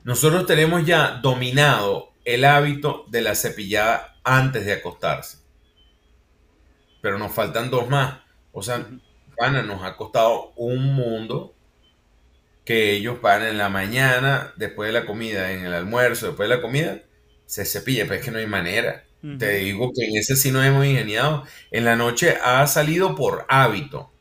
[0.03, 5.39] Nosotros tenemos ya dominado el hábito de la cepillada antes de acostarse.
[7.01, 8.19] Pero nos faltan dos más.
[8.51, 8.85] O sea,
[9.65, 11.55] nos ha costado un mundo
[12.65, 16.57] que ellos van en la mañana, después de la comida, en el almuerzo, después de
[16.57, 17.03] la comida,
[17.45, 19.05] se cepilla, pero es que no hay manera.
[19.39, 21.45] Te digo que en ese sí nos hemos ingeniado.
[21.71, 24.13] En la noche ha salido por hábito,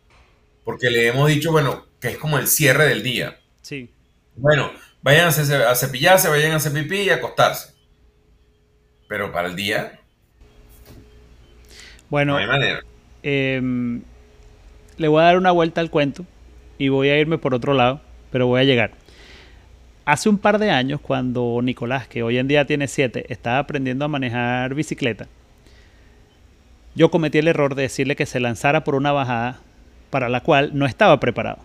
[0.63, 3.39] porque le hemos dicho, bueno, que es como el cierre del día.
[3.63, 3.89] Sí.
[4.35, 4.69] Bueno,
[5.01, 7.73] vayan a cepillarse, vayan a hacer pipí y acostarse.
[9.09, 9.99] Pero para el día.
[12.11, 12.81] Bueno, no hay manera.
[13.23, 14.03] Em,
[14.97, 16.27] le voy a dar una vuelta al cuento
[16.77, 18.91] y voy a irme por otro lado, pero voy a llegar.
[20.05, 24.05] Hace un par de años, cuando Nicolás, que hoy en día tiene siete, estaba aprendiendo
[24.05, 25.27] a manejar bicicleta,
[26.93, 29.59] yo cometí el error de decirle que se lanzara por una bajada
[30.11, 31.57] para la cual no estaba preparado.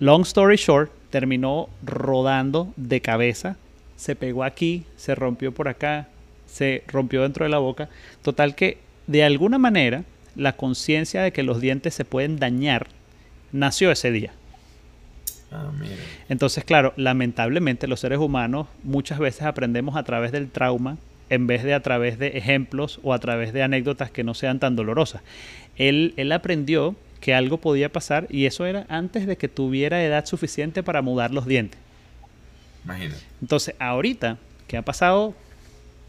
[0.00, 3.56] Long story short, terminó rodando de cabeza,
[3.96, 6.06] se pegó aquí, se rompió por acá,
[6.46, 7.88] se rompió dentro de la boca.
[8.22, 10.04] Total que, de alguna manera,
[10.36, 12.86] la conciencia de que los dientes se pueden dañar
[13.50, 14.32] nació ese día.
[15.50, 15.70] Ah,
[16.28, 20.98] Entonces, claro, lamentablemente los seres humanos muchas veces aprendemos a través del trauma
[21.30, 24.60] en vez de a través de ejemplos o a través de anécdotas que no sean
[24.60, 25.22] tan dolorosas.
[25.76, 30.26] Él, él aprendió que algo podía pasar y eso era antes de que tuviera edad
[30.26, 31.80] suficiente para mudar los dientes.
[32.84, 33.20] Imagínate.
[33.40, 35.34] Entonces, ahorita que ha pasado,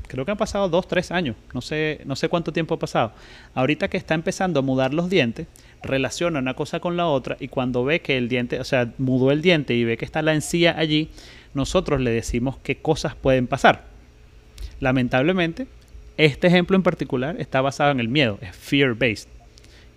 [0.07, 3.11] creo que han pasado dos, tres años, no sé, no sé cuánto tiempo ha pasado.
[3.53, 5.47] Ahorita que está empezando a mudar los dientes,
[5.81, 9.31] relaciona una cosa con la otra y cuando ve que el diente, o sea, mudó
[9.31, 11.09] el diente y ve que está la encía allí,
[11.53, 13.85] nosotros le decimos qué cosas pueden pasar.
[14.79, 15.67] Lamentablemente,
[16.17, 19.38] este ejemplo en particular está basado en el miedo, es fear-based.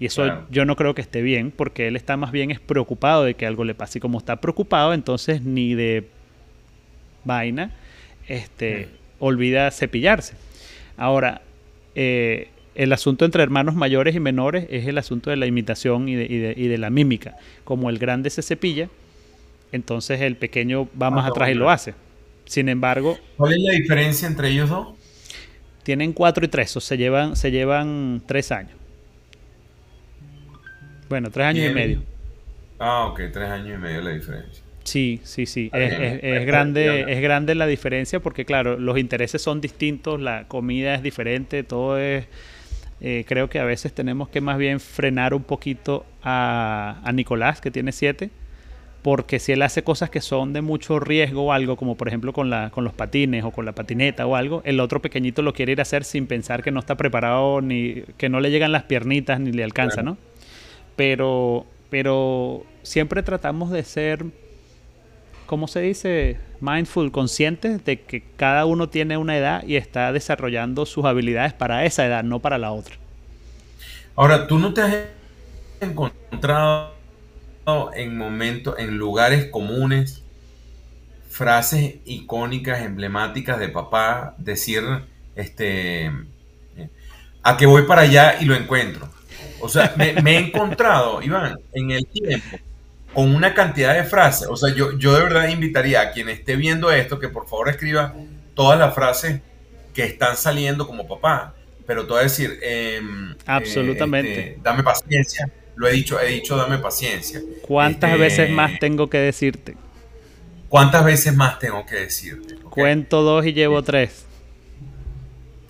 [0.02, 3.22] Y eso yo no creo que esté bien, porque él está más bien es preocupado
[3.22, 3.98] de que algo le pase.
[3.98, 6.08] Y como está preocupado, entonces ni de
[7.22, 7.70] vaina,
[8.26, 8.88] este,
[9.20, 10.34] olvida cepillarse.
[10.96, 11.42] Ahora,
[11.94, 16.16] eh, el asunto entre hermanos mayores y menores es el asunto de la imitación y
[16.16, 17.36] de, la mímica.
[17.62, 18.88] Como el grande se cepilla,
[19.70, 21.94] entonces el pequeño va más atrás y lo hace.
[22.46, 23.20] Sin embargo...
[23.36, 24.88] ¿Cuál es la diferencia entre ellos dos?
[25.84, 28.81] Tienen cuatro y tres, o se llevan, se llevan tres años.
[31.12, 32.02] Bueno, tres años y, medio.
[32.78, 34.64] Ah, ok, tres años y medio la diferencia.
[34.82, 35.70] Sí, sí, sí.
[35.70, 41.02] Es, grande, es grande la diferencia porque, claro, los intereses son distintos, la comida es
[41.02, 42.24] diferente, todo es...
[43.02, 47.60] Eh, creo que a veces tenemos que más bien frenar un poquito a, a Nicolás,
[47.60, 48.30] que tiene siete,
[49.02, 52.32] porque si él hace cosas que son de mucho riesgo o algo, como por ejemplo
[52.32, 55.52] con, la, con los patines o con la patineta o algo, el otro pequeñito lo
[55.52, 58.72] quiere ir a hacer sin pensar que no está preparado, ni que no le llegan
[58.72, 60.16] las piernitas, ni le alcanza, ¿no?
[60.96, 64.24] Pero, pero siempre tratamos de ser,
[65.46, 66.38] ¿cómo se dice?
[66.60, 71.84] Mindful, conscientes de que cada uno tiene una edad y está desarrollando sus habilidades para
[71.84, 72.96] esa edad, no para la otra.
[74.14, 74.96] Ahora, ¿tú no te has
[75.80, 76.92] encontrado
[77.94, 80.22] en momentos, en lugares comunes,
[81.28, 84.82] frases icónicas, emblemáticas de papá, decir,
[85.34, 86.10] este,
[87.42, 89.08] a que voy para allá y lo encuentro.
[89.62, 92.58] O sea, me, he encontrado, Iván, en el tiempo,
[93.14, 94.48] con una cantidad de frases.
[94.48, 97.70] O sea, yo, yo de verdad invitaría a quien esté viendo esto que por favor
[97.70, 98.14] escriba
[98.54, 99.40] todas las frases
[99.94, 101.54] que están saliendo como papá.
[101.86, 104.50] Pero te voy a decir, em, absolutamente.
[104.50, 107.40] Este, dame paciencia lo he dicho, he dicho, dame paciencia.
[107.62, 109.76] ¿Cuántas este, veces más tengo que decirte?
[110.68, 112.56] ¿Cuántas veces más tengo que decirte?
[112.70, 114.26] Cuento dos y llevo tres.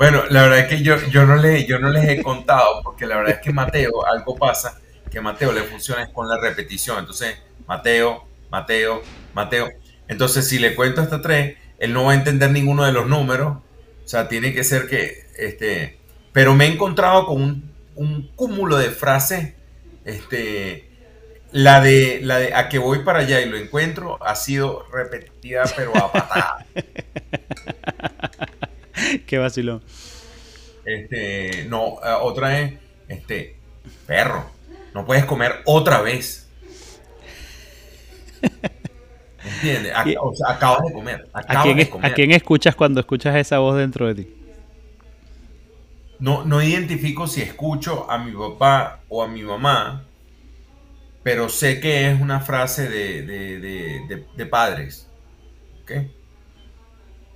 [0.02, 3.06] Bueno, la verdad es que yo, yo, no le, yo no les he contado, porque
[3.06, 6.98] la verdad es que Mateo, algo pasa, que Mateo le funciona con la repetición.
[6.98, 7.38] Entonces,
[7.68, 9.00] Mateo, Mateo,
[9.32, 9.68] Mateo.
[10.08, 13.58] Entonces, si le cuento hasta tres, él no va a entender ninguno de los números.
[14.04, 16.00] O sea, tiene que ser que, este,
[16.32, 19.54] pero me he encontrado con un, un cúmulo de frases
[20.04, 20.90] este,
[21.52, 25.62] la de, la de a que voy para allá y lo encuentro ha sido repetida,
[25.76, 26.66] pero a patada.
[29.26, 29.82] Qué vacilón.
[30.84, 32.74] Este, no, eh, otra es,
[33.08, 33.56] este,
[34.06, 34.50] perro,
[34.94, 36.48] no puedes comer otra vez.
[39.44, 39.92] ¿Entiendes?
[40.20, 41.28] o sea, acabas de comer.
[41.32, 42.10] ¿A quién, de comer.
[42.10, 44.42] ¿A quién escuchas cuando escuchas esa voz dentro de ti?
[46.22, 50.04] no, no identifico si escucho a mi papá o a mi mamá,
[51.24, 55.10] pero sé que es una frase de, padres.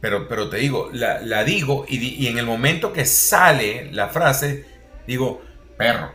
[0.06, 4.64] Pero, pero te digo, la, digo y, en el momento que sale la frase,
[5.04, 5.42] digo,
[5.76, 6.12] perro,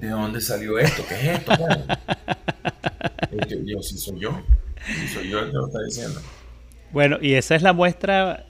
[0.00, 1.04] ¿de dónde salió esto?
[1.08, 1.52] ¿Qué es esto?
[3.48, 4.42] yo, yo, sí soy yo.
[4.84, 6.20] Sí soy yo el que lo está diciendo.
[6.90, 8.44] Bueno, y esa es la muestra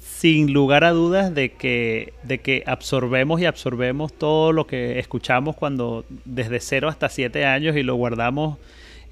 [0.00, 5.56] sin lugar a dudas de que, de que absorbemos y absorbemos todo lo que escuchamos
[5.56, 8.58] cuando desde 0 hasta 7 años y lo guardamos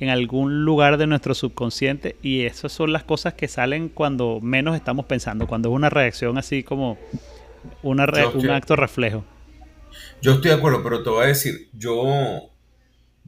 [0.00, 4.76] en algún lugar de nuestro subconsciente y esas son las cosas que salen cuando menos
[4.76, 6.98] estamos pensando, cuando es una reacción así como
[7.82, 9.24] una un acto reflejo.
[10.20, 12.50] Yo estoy de acuerdo, pero te voy a decir, yo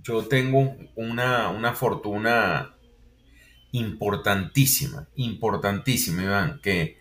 [0.02, 2.76] yo tengo una, una fortuna
[3.72, 6.98] importantísima, importantísima, Iván, que,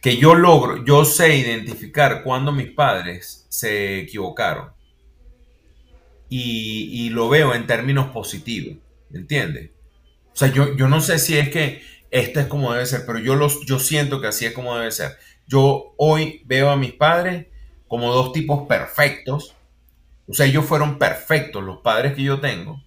[0.00, 4.70] que yo logro, yo sé identificar cuando mis padres se equivocaron.
[6.28, 8.78] Y, lo veo en términos positivos,
[9.16, 9.70] ¿entiendes?
[10.32, 13.18] O sea, yo, yo no sé si es que esto es como debe ser, pero
[13.18, 15.16] yo, los, yo siento que así es como debe ser.
[15.46, 17.46] Yo hoy veo a mis padres
[17.88, 19.54] como dos tipos perfectos.
[20.28, 22.82] O sea, ellos fueron perfectos, los padres que yo tengo.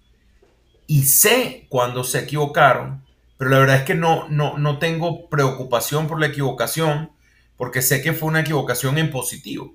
[0.88, 3.04] Y sé cuando se equivocaron
[3.40, 7.12] pero la verdad es que no, no, no tengo preocupación por la equivocación,
[7.56, 9.74] porque sé que fue una equivocación en positivo.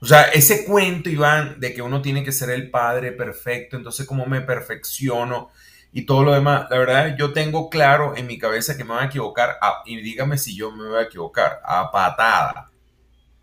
[0.00, 4.06] O sea, ese cuento, Iván, de que uno tiene que ser el padre perfecto, entonces
[4.06, 5.50] cómo me perfecciono
[5.92, 9.04] y todo lo demás, la verdad yo tengo claro en mi cabeza que me van
[9.04, 9.56] a equivocar,
[9.86, 12.70] y dígame si yo me voy a equivocar, a patada.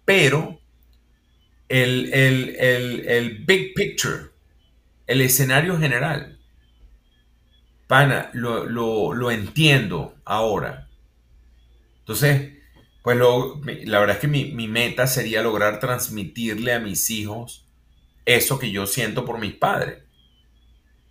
[0.05, 0.59] Pero
[1.67, 4.29] el, el, el, el big picture,
[5.07, 6.39] el escenario general,
[7.87, 10.87] pana, lo, lo, entiendo ahora.
[11.99, 12.54] Entonces,
[13.05, 13.19] pues
[13.87, 17.63] la verdad es que mi, mi, meta sería lograr transmitirle a mis hijos
[18.25, 19.99] eso que yo siento por mis padres.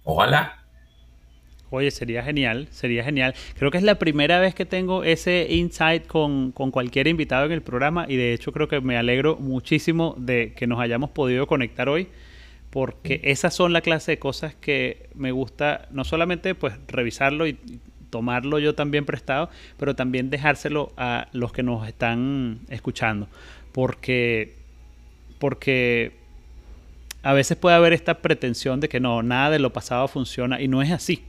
[0.02, 0.64] Ojalá.
[1.70, 3.36] Oye, sería genial, sería genial.
[3.56, 7.52] Creo que es la primera vez que tengo ese insight con, con, cualquier invitado en
[7.52, 11.46] el programa y de hecho creo que me alegro muchísimo de que nos hayamos podido
[11.46, 12.08] conectar hoy
[12.70, 17.56] porque esas son la clase de cosas que me gusta no solamente pues revisarlo y
[18.14, 23.26] tomarlo yo también prestado, pero también dejárselo a los que nos están escuchando,
[23.72, 24.54] porque
[25.40, 26.12] porque
[27.24, 30.68] a veces puede haber esta pretensión de que no, nada de lo pasado funciona y
[30.68, 31.24] no es así.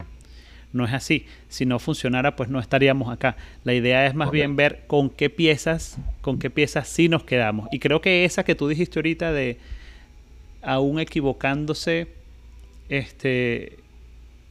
[0.73, 1.25] No es así.
[1.47, 3.35] Si no funcionara, pues no estaríamos acá.
[3.63, 7.67] La idea es más bien ver con qué piezas, con qué piezas sí nos quedamos.
[7.71, 9.57] Y creo que esa que tú dijiste ahorita de,
[10.61, 12.09] aún equivocándose,
[12.89, 13.79] este,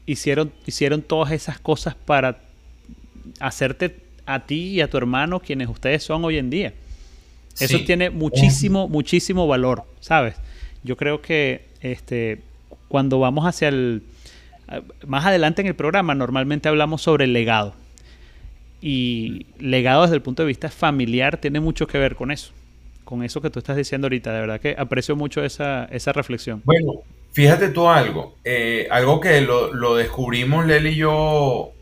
[0.06, 2.40] hicieron, hicieron todas esas cosas para
[3.40, 6.72] hacerte a ti y a tu hermano quienes ustedes son hoy en día.
[7.58, 10.34] Eso tiene muchísimo, muchísimo valor, ¿sabes?
[10.82, 12.40] Yo creo que este,
[12.88, 14.02] cuando vamos hacia el...
[15.06, 17.74] Más adelante en el programa normalmente hablamos sobre el legado.
[18.80, 22.52] Y legado desde el punto de vista familiar tiene mucho que ver con eso
[23.04, 24.32] con eso que tú estás diciendo ahorita.
[24.32, 26.62] De verdad que aprecio mucho esa, esa reflexión.
[26.64, 27.02] Bueno,
[27.34, 28.38] fíjate tú algo.
[28.44, 31.72] Eh, algo que lo, descubrimos Leli y yo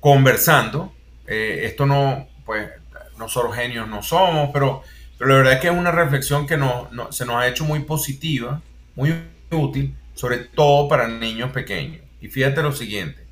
[0.00, 0.92] conversando.
[1.26, 2.68] Eh, esto no, pues,
[3.16, 4.82] nosotros genios no somos, pero,
[5.16, 7.80] pero la verdad es que es una reflexión que no, se nos ha hecho muy
[7.80, 8.60] positiva,
[8.96, 9.14] muy
[9.50, 12.02] útil, sobre todo para niños pequeños.
[12.20, 13.24] Y fíjate lo siguiente.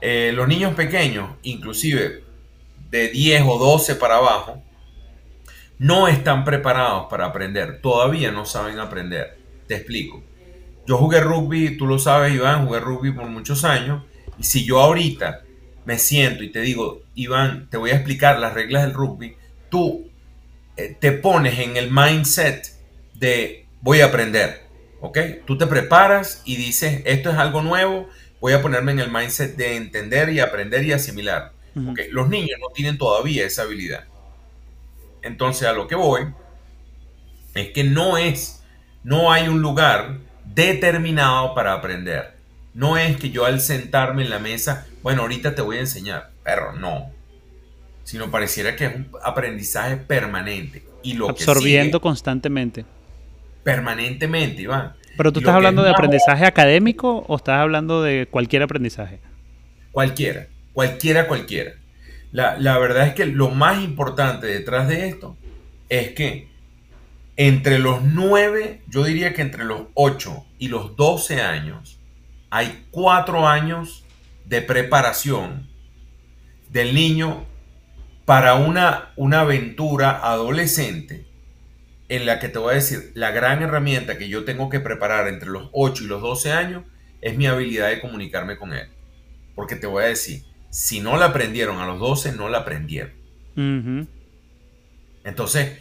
[0.00, 2.22] Eh, los niños pequeños, inclusive
[2.90, 4.62] de 10 o 12 para abajo,
[5.78, 9.36] no están preparados para aprender, todavía no saben aprender.
[9.66, 10.22] Te explico.
[10.86, 14.02] Yo jugué rugby, tú lo sabes, Iván, jugué rugby por muchos años.
[14.38, 15.42] Y si yo ahorita
[15.84, 19.36] me siento y te digo, Iván, te voy a explicar las reglas del rugby,
[19.70, 20.10] tú
[20.76, 22.66] eh, te pones en el mindset
[23.14, 24.64] de voy a aprender.
[25.00, 25.18] ¿Ok?
[25.46, 28.08] Tú te preparas y dices, esto es algo nuevo,
[28.40, 31.52] voy a ponerme en el mindset de entender y aprender y asimilar.
[32.10, 34.04] Los niños no tienen todavía esa habilidad.
[35.22, 36.26] Entonces a lo que voy
[37.54, 38.62] es que no es,
[39.02, 42.34] no hay un lugar determinado para aprender.
[42.74, 46.30] No es que yo al sentarme en la mesa, bueno, ahorita te voy a enseñar,
[46.42, 47.10] pero no.
[48.02, 50.84] Sino pareciera que es un aprendizaje permanente.
[51.02, 52.84] Y lo Absorbiendo constantemente.
[53.62, 54.94] Permanentemente, Iván.
[55.16, 59.20] Pero tú estás hablando de aprendizaje académico o estás hablando de cualquier aprendizaje?
[59.92, 61.72] Cualquiera, cualquiera, cualquiera.
[62.32, 65.36] La, verdad es que lo más importante detrás de esto
[65.88, 66.48] es que
[67.36, 71.98] entre los 9, yo diría que entre los 8 y los 12 años,
[72.50, 74.04] hay 4 años
[74.44, 75.68] de preparación
[76.70, 77.46] del niño
[78.24, 81.26] para una, una aventura adolescente
[82.08, 85.28] en la que te voy a decir, la gran herramienta que yo tengo que preparar
[85.28, 86.84] entre los 8 y los 12 años
[87.20, 88.88] es mi habilidad de comunicarme con él.
[89.54, 93.12] Porque te voy a decir, si no la aprendieron a los 12, no la aprendieron.
[95.24, 95.78] Entonces,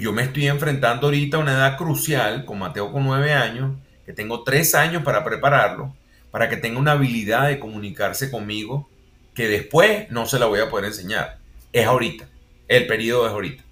[0.00, 4.12] yo me estoy enfrentando ahorita a una edad crucial con Mateo con 9 años, que
[4.12, 5.94] tengo 3 años para prepararlo,
[6.30, 8.88] para que tenga una habilidad de comunicarse conmigo,
[9.34, 11.38] que después no se la voy a poder enseñar.
[11.72, 12.28] Es ahorita.
[12.68, 13.64] El periodo es ahorita.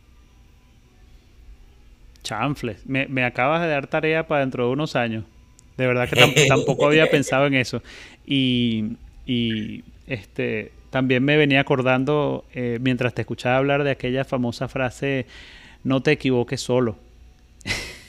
[2.23, 5.25] Chanfles, me, acabas de dar tarea para dentro de unos años.
[5.77, 7.83] De verdad que tampoco había pensado en eso.
[8.27, 14.69] Y, y este, también me venía acordando eh, mientras te escuchaba hablar de aquella famosa
[14.69, 15.27] frase,
[15.85, 16.97] no te equivoques solo.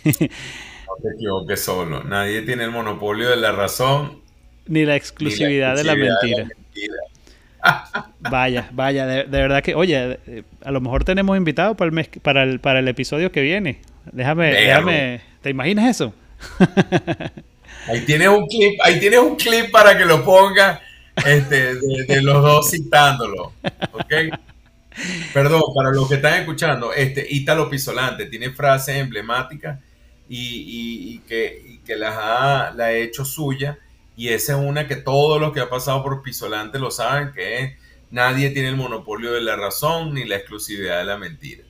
[0.06, 2.04] no te equivoques solo.
[2.04, 4.22] Nadie tiene el monopolio de la razón.
[4.68, 6.48] Ni la exclusividad, de, la mentira.
[8.20, 12.10] vaya, vaya, de, verdad que, oye, eh, a lo mejor tenemos invitado para el, mes,
[12.22, 13.82] para el, para el episodio que viene.
[14.12, 16.14] Déjame, déjame, ¿te imaginas eso?
[17.88, 20.82] ahí tienes un clip, ahí tienes un clip para que lo ponga
[21.26, 23.54] este, de, los dos citándolo.
[23.92, 24.14] ¿Ok?
[25.34, 29.80] Perdón, para los que están escuchando, este Ítalo Pisolante tiene frases emblemáticas
[30.28, 33.80] y, que, las ha, la ha hecho suya.
[34.16, 37.60] Y esa es una que todos los que han pasado por Pisolante lo saben, que
[37.60, 37.74] es
[38.12, 41.64] nadie tiene el monopolio de la razón ni la exclusividad de la mentira.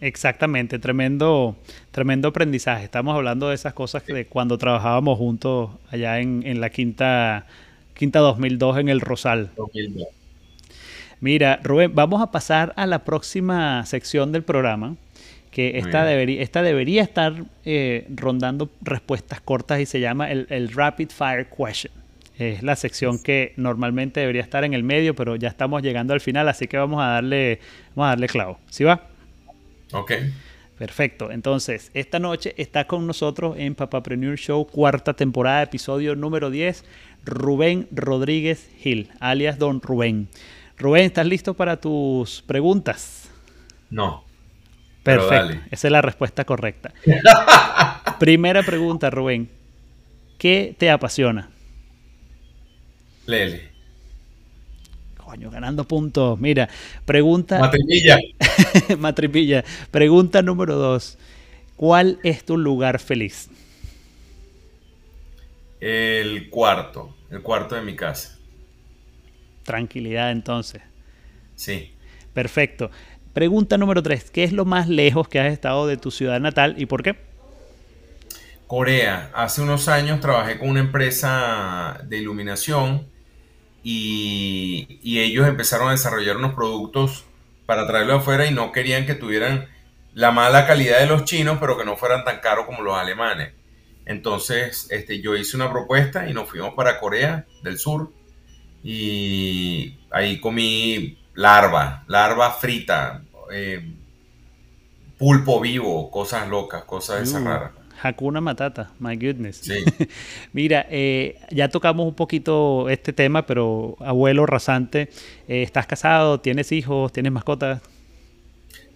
[0.00, 1.56] Exactamente, tremendo,
[1.90, 2.84] tremendo aprendizaje.
[2.84, 7.46] Estamos hablando de esas cosas que de cuando trabajábamos juntos allá en, en la quinta,
[7.94, 9.50] quinta 2002 en el Rosal.
[11.20, 14.96] Mira, Rubén, vamos a pasar a la próxima sección del programa,
[15.50, 21.10] que esta debería, esta debería estar eh, rondando respuestas cortas y se llama el, Rapid
[21.10, 21.92] Fire Question.
[22.38, 26.20] Es la sección que normalmente debería estar en el medio, pero ya estamos llegando al
[26.20, 27.58] final, así que vamos a darle,
[27.96, 28.60] vamos a darle clavo.
[28.70, 29.08] ¿Sí va?
[29.92, 30.12] Ok.
[30.78, 31.32] Perfecto.
[31.32, 36.84] Entonces, esta noche está con nosotros en Papapreneur Show, cuarta temporada, episodio número 10,
[37.24, 40.28] Rubén Rodríguez Gil, alias Don Rubén.
[40.78, 43.28] Rubén, ¿estás listo para tus preguntas?
[43.90, 44.24] No.
[45.02, 45.60] Perfecto.
[45.70, 46.92] Esa es la respuesta correcta.
[48.20, 49.48] Primera pregunta, Rubén.
[50.38, 51.50] ¿Qué te apasiona?
[53.26, 53.68] Lele.
[55.16, 56.38] Coño, ganando puntos.
[56.38, 56.68] Mira,
[57.04, 57.58] pregunta.
[57.58, 58.18] Matripilla.
[58.98, 59.64] Matripilla.
[59.90, 61.18] Pregunta número dos.
[61.76, 63.50] ¿Cuál es tu lugar feliz?
[65.80, 67.14] El cuarto.
[67.30, 68.37] El cuarto de mi casa.
[69.68, 70.80] Tranquilidad entonces.
[71.54, 71.94] Sí.
[72.32, 72.90] Perfecto.
[73.34, 74.30] Pregunta número tres.
[74.30, 77.18] ¿Qué es lo más lejos que has estado de tu ciudad natal y por qué?
[78.66, 79.30] Corea.
[79.34, 83.08] Hace unos años trabajé con una empresa de iluminación
[83.82, 87.26] y, ellos empezaron a desarrollar unos productos
[87.66, 89.68] para traerlo afuera y no querían que tuvieran
[90.14, 93.52] la mala calidad de los chinos, pero que no fueran tan caros como los alemanes.
[94.06, 98.16] Entonces, este, yo hice una propuesta y nos fuimos para Corea del Sur
[98.90, 103.22] y ahí comí larva, larva frita,
[103.52, 103.86] eh,
[105.18, 107.44] pulpo vivo, cosas locas, cosas de esas uh.
[107.44, 107.72] raras.
[108.02, 109.60] Hakuna Matata, my goodness.
[110.54, 115.10] Mira, eh, ya tocamos un poquito este tema, pero abuelo rasante,
[115.48, 116.40] eh, ¿estás casado?
[116.40, 117.12] ¿Tienes hijos?
[117.12, 117.82] ¿Tienes mascotas?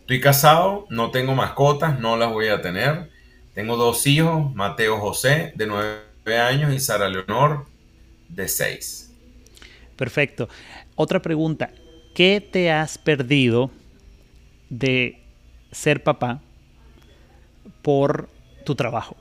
[0.01, 3.11] Estoy casado, no tengo mascotas, no las voy a tener.
[3.53, 7.67] Tengo dos hijos, Mateo José, de nueve años, y Sara Leonor,
[8.31, 9.02] de seis.
[10.03, 10.49] Perfecto.
[10.97, 11.71] Otra pregunta,
[12.13, 13.71] ¿qué te has perdido
[14.69, 15.23] de
[15.71, 16.41] ser papá
[17.83, 18.29] por
[18.67, 19.17] tu trabajo?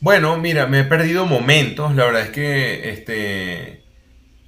[0.00, 1.94] Bueno, mira, me he perdido momentos.
[1.94, 3.82] La verdad es que este,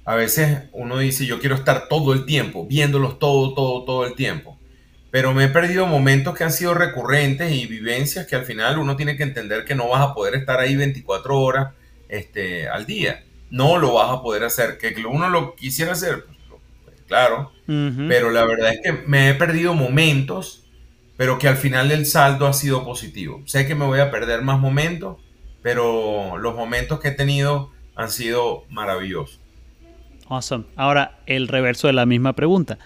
[0.03, 4.15] a veces uno dice, yo quiero estar todo el tiempo, viéndolos todo, todo, todo el
[4.15, 4.57] tiempo.
[5.11, 8.95] Pero me he perdido momentos que han sido recurrentes y vivencias que al final uno
[8.95, 11.73] tiene que entender que no vas a poder estar ahí 24 horas
[12.17, 13.23] este, al día.
[13.49, 14.77] No lo vas a poder hacer.
[14.77, 16.37] Que uno lo quisiera hacer, pues,
[16.83, 17.51] pues, claro.
[17.65, 20.63] Pero la verdad es que me he perdido momentos
[21.17, 23.41] pero que al final el saldo ha sido positivo.
[23.45, 25.17] Sé que me voy a perder más momentos,
[25.61, 29.39] pero los momentos que he tenido han sido maravillosos.
[30.27, 30.65] Awesome.
[30.75, 32.79] Ahora, el reverso de la misma pregunta.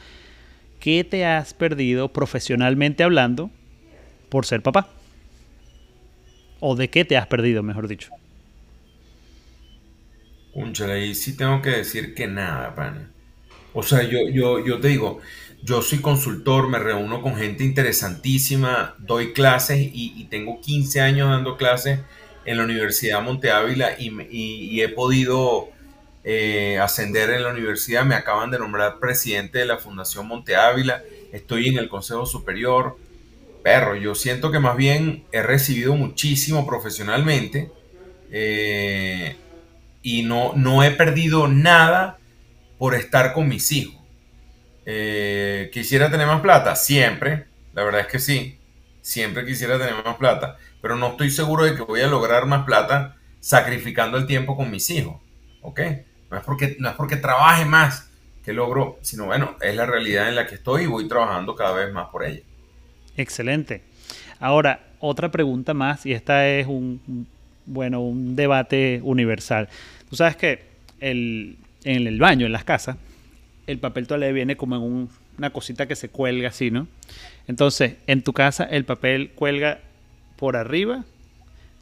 [0.80, 3.50] ¿Qué te has perdido profesionalmente hablando
[4.30, 4.90] por ser papá?
[6.60, 8.12] ¿O de qué te has perdido, mejor dicho?
[10.58, 13.12] Cúnchale, ahí sí tengo que decir que nada, pana.
[13.76, 15.20] O sea, yo, yo, yo te digo,
[15.62, 21.58] yo soy consultor, me reúno con gente interesantísima, doy clases y, tengo 15 años dando
[21.58, 22.00] clases
[22.44, 25.70] en la Universidad Monte Ávila y, he podido
[26.24, 28.04] eh, ascender en la universidad.
[28.04, 31.04] Me acaban de nombrar presidente de la Fundación Monte Ávila,
[31.34, 32.98] estoy en el Consejo Superior.
[33.64, 37.70] Perro, yo siento que más bien he recibido muchísimo profesionalmente
[38.32, 39.36] eh,
[40.08, 42.18] y no, no he perdido nada
[42.78, 44.02] por estar con mis hijos.
[44.86, 46.78] Eh, ¿Quisiera tener más plata?
[46.78, 48.58] Siempre, la verdad es que sí,
[49.02, 52.64] siempre quisiera tener más plata, pero no estoy seguro de que voy a lograr más
[52.64, 55.22] plata sacrificando el tiempo con mis hijos,
[55.62, 55.82] ¿ok?
[56.32, 58.10] No es porque, no es porque trabaje más
[58.46, 61.74] que logro, sino bueno, es la realidad en la que estoy y voy trabajando cada
[61.74, 62.44] vez más por ella.
[63.18, 63.82] Excelente.
[64.40, 67.28] Ahora, otra pregunta más, y esta es un,
[67.66, 69.68] bueno, un debate universal.
[70.10, 70.66] Tú sabes que
[71.00, 72.98] el, en el baño, en las casas,
[73.68, 76.88] el papel toalé viene como en una cosita que se cuelga así, ¿no?
[77.48, 79.80] Entonces, en tu casa el papel cuelga
[80.38, 81.04] por arriba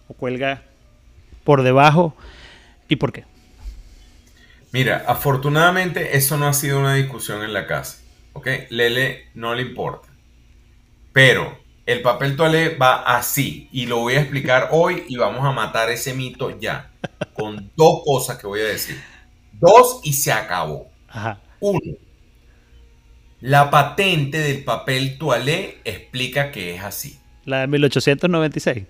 [0.07, 0.63] o cuelga
[1.43, 2.15] por debajo.
[2.87, 3.23] ¿Y por qué?
[4.71, 8.01] Mira, afortunadamente eso no ha sido una discusión en la casa.
[8.33, 8.47] ¿Ok?
[8.69, 10.09] Lele no le importa.
[11.13, 13.69] Pero el papel toalé va así.
[13.71, 16.91] Y lo voy a explicar hoy y vamos a matar ese mito ya.
[17.33, 19.01] Con dos cosas que voy a decir.
[19.53, 20.89] Dos y se acabó.
[21.59, 21.79] Uno.
[23.41, 27.19] La patente del papel toalé explica que es así.
[27.45, 28.83] La de 1896.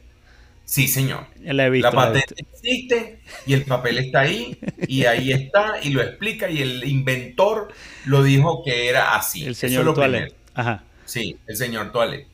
[0.65, 1.27] Sí, señor.
[1.41, 4.57] La, patente existe y el papel está ahí
[4.87, 7.71] y ahí está y lo explica y el inventor
[8.05, 9.45] lo dijo que era así.
[9.45, 10.33] El señor Toilet.
[10.55, 10.83] Ajá.
[11.05, 12.27] Sí, el señor Toilet.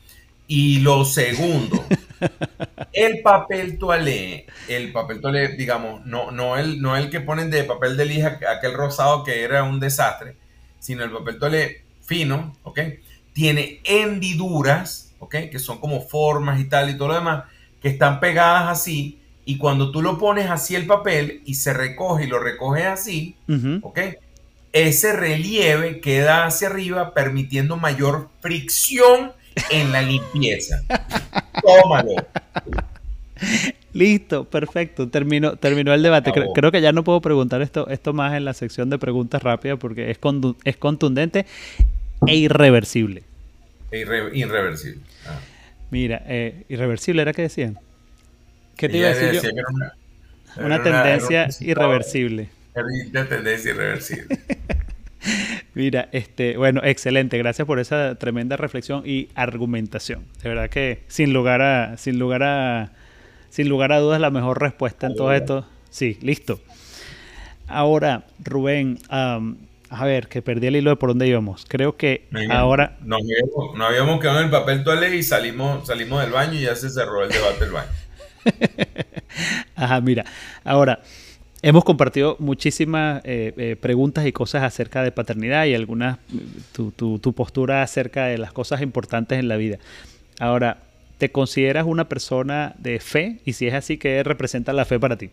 [0.48, 1.86] Y lo segundo,
[2.94, 7.64] el papel toalé, el papel toalé, digamos, no, no, el, no el que ponen de
[7.64, 10.36] papel de lija, aquel rosado que era un desastre,
[10.80, 12.80] sino el papel toalé fino, ¿ok?
[13.34, 15.36] Tiene hendiduras, ¿ok?
[15.52, 17.44] Que son como formas y tal y todo lo demás
[17.82, 22.26] que están pegadas así y cuando tú lo pones así el papel y se recoge
[22.26, 23.36] y lo recoge así,
[23.82, 24.00] ¿ok?
[24.72, 29.34] Ese relieve queda hacia arriba permitiendo mayor fricción
[29.72, 30.84] en la limpieza.
[31.62, 32.16] Tómalo.
[33.94, 35.10] Listo, perfecto.
[35.10, 36.32] Terminó, terminó el debate.
[36.54, 39.78] Creo, que ya no puedo preguntar esto, esto más en la sección de preguntas rápidas
[39.80, 40.20] porque es,
[40.64, 41.46] es contundente
[42.28, 43.24] e irreversible.
[43.92, 44.00] E
[44.34, 45.02] irreversible.
[45.28, 45.40] Ah.
[45.90, 47.78] Mira, eh, irreversible era que decían.
[48.78, 49.50] ¿Qué te iba a decir yo?
[50.58, 52.50] Una, tendencia irreversible.
[53.12, 54.40] Una tendencia irreversible.
[55.74, 57.38] Mira, este, bueno, excelente.
[57.38, 60.26] Gracias por esa tremenda reflexión y argumentación.
[60.42, 62.92] De verdad que sin lugar a, sin lugar a,
[63.50, 65.68] sin lugar a dudas la mejor respuesta en todo esto.
[65.90, 66.60] Sí, listo.
[67.68, 71.66] Ahora, Rubén, a ver, que perdí el hilo de por dónde íbamos.
[71.68, 72.98] Creo que ahora.
[73.02, 73.22] Nos
[73.82, 77.24] habíamos, quedado en el papel toalé y salimos, salimos del baño y ya se cerró
[77.24, 77.90] el debate del baño.
[79.76, 80.26] Ajá, mira.
[80.64, 81.02] Ahora,
[81.62, 86.18] hemos compartido muchísimas eh, eh, preguntas y cosas acerca de paternidad y algunas,
[86.72, 89.78] tu, tu, tu postura acerca de las cosas importantes en la vida.
[90.40, 90.84] Ahora,
[91.18, 93.40] ¿te consideras una persona de fe?
[93.46, 95.30] Y si es así, ¿qué representa la fe para ti?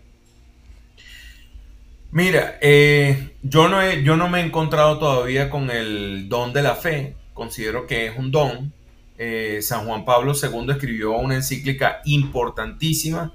[2.10, 6.74] Mira, eh, yo, no yo no me he encontrado todavía con el don de la
[6.74, 7.14] fe.
[7.34, 8.72] Considero que es un don.
[9.18, 13.34] Eh, San Juan Pablo II escribió una encíclica importantísima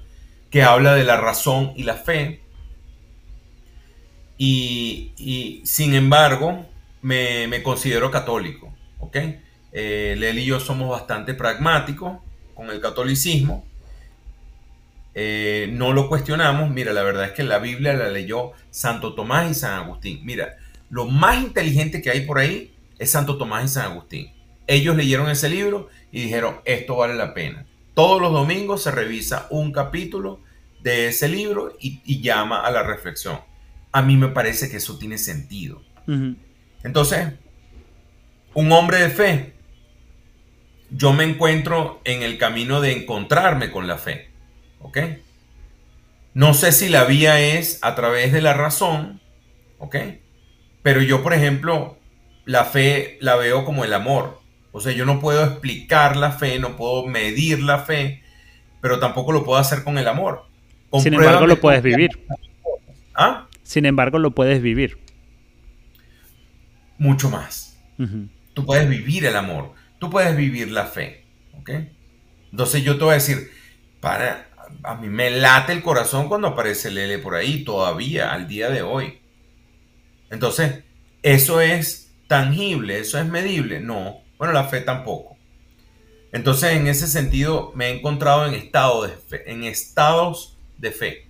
[0.50, 2.40] que habla de la razón y la fe.
[4.36, 6.66] Y, sin embargo,
[7.02, 8.74] me, considero católico.
[8.98, 9.16] ¿ok?
[9.72, 12.18] Eh, y yo somos bastante pragmáticos
[12.54, 13.64] con el catolicismo
[15.14, 16.70] eh, no lo cuestionamos.
[16.70, 20.20] Mira, la verdad es que la Biblia la leyó Santo Tomás y San Agustín.
[20.24, 20.56] Mira,
[20.90, 24.32] lo más inteligente que hay por ahí es Santo Tomás y San Agustín.
[24.66, 27.66] Ellos leyeron ese libro y dijeron, esto vale la pena.
[27.94, 30.40] Todos los domingos se revisa un capítulo
[30.80, 33.40] de ese libro y, llama a la reflexión.
[33.94, 35.80] A mí me parece que eso tiene sentido.
[36.82, 37.34] Entonces,
[38.52, 39.52] un hombre de fe,
[40.90, 44.30] yo me encuentro en el camino de encontrarme con la fe.
[44.80, 44.98] ¿Ok?
[46.34, 49.20] No sé si la vía es a través de la razón,
[49.78, 49.96] ¿ok?
[50.82, 51.96] Pero yo, por ejemplo,
[52.44, 54.40] la fe la veo como el amor.
[54.72, 58.24] O sea, yo no puedo explicar la fe, no puedo medir la fe,
[58.80, 60.46] pero tampoco lo puedo hacer con el amor.
[61.00, 62.10] Sin embargo, lo puedes vivir.
[63.14, 63.46] ¿Ah?
[63.64, 64.98] Sin embargo, lo puedes vivir.
[66.98, 67.76] Mucho más.
[68.54, 71.24] Tú puedes vivir el amor, tú puedes vivir la fe,
[71.58, 71.70] ¿ok?
[72.52, 73.50] Entonces yo te voy a decir,
[74.00, 74.48] para,
[74.84, 78.82] a mí me late el corazón cuando aparece Lele por ahí, todavía, al día de
[78.82, 79.18] hoy.
[80.30, 80.84] Entonces,
[81.22, 83.00] ¿eso es tangible?
[83.00, 83.80] ¿Eso es medible?
[83.80, 84.22] No.
[84.38, 85.36] Bueno, la fe tampoco.
[86.32, 89.14] Entonces, en ese sentido, me he encontrado en, estado de
[89.46, 91.28] en estados de fe.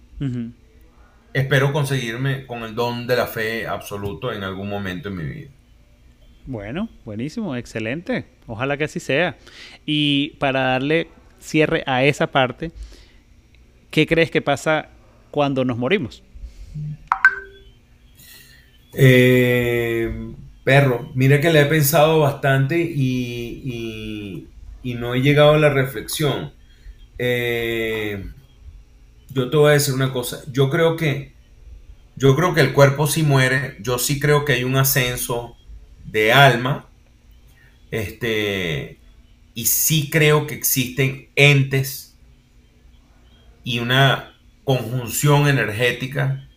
[1.34, 5.50] Espero conseguirme con el don de la fe absoluto en algún momento en mi vida.
[6.46, 8.24] Bueno, buenísimo, excelente.
[8.46, 9.36] Ojalá que así sea.
[9.84, 11.08] Y para darle
[11.40, 12.70] cierre a esa parte,
[13.90, 14.90] ¿qué crees que pasa
[15.32, 16.22] cuando nos morimos?
[18.92, 20.32] Eh,
[20.62, 24.46] perro, mira que le he pensado bastante y,
[24.84, 26.52] no he llegado a la reflexión.
[27.18, 28.24] Eh,
[29.34, 30.42] yo te voy a decir una cosa.
[30.50, 31.34] Yo creo que
[32.16, 33.76] yo creo que el cuerpo sí muere.
[33.80, 35.56] Yo sí creo que hay un ascenso
[36.04, 36.86] de alma.
[37.90, 38.98] Este,
[39.54, 42.16] y sí creo que existen entes
[43.64, 46.48] y una conjunción energética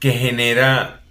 [0.00, 1.02] que genera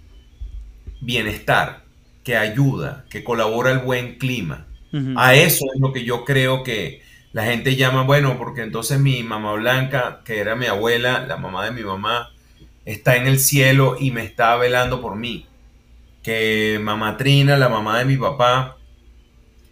[1.00, 1.84] bienestar,
[2.22, 4.66] que ayuda, que colabora al buen clima.
[5.16, 7.02] A eso es lo que yo creo que
[7.34, 11.64] la gente llama, bueno, porque entonces mi mamá Blanca, que era mi abuela, la mamá
[11.64, 12.30] de mi mamá,
[12.84, 15.44] está en el cielo y me está velando por mí.
[16.22, 18.76] Que mamá Trina, la mamá de mi papá,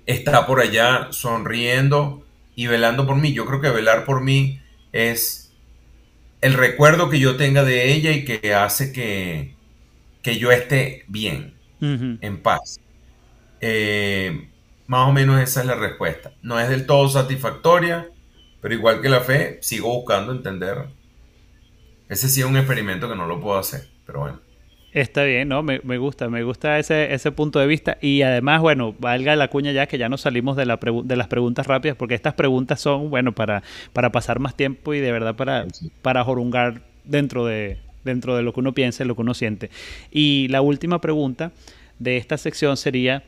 [0.06, 2.24] está por allá sonriendo
[2.56, 3.32] y velando por mí.
[3.32, 4.60] Yo creo que velar por mí
[4.90, 5.52] es
[6.40, 9.54] el recuerdo que yo tenga de ella y que hace que,
[10.20, 12.80] que yo esté bien, en paz.
[13.60, 14.48] Eh,
[14.86, 16.32] más o menos esa es la respuesta.
[16.42, 18.08] No es del todo satisfactoria,
[18.60, 20.86] pero igual que la fe, sigo buscando entender.
[22.08, 24.40] Ese sí es un experimento que no lo puedo hacer, pero bueno.
[24.92, 25.62] Está bien, ¿no?
[25.62, 27.96] Me, gusta, me gusta ese, ese punto de vista.
[28.02, 31.28] Y además, bueno, valga la cuña ya que ya no salimos de, la de las
[31.28, 33.62] preguntas rápidas, porque estas preguntas son, bueno, para,
[33.94, 35.66] para pasar más tiempo y de verdad para,
[36.02, 39.70] para jorungar dentro de, dentro de lo que uno piensa y lo que uno siente.
[40.10, 41.52] Y la última pregunta
[41.98, 43.24] de esta sección sería,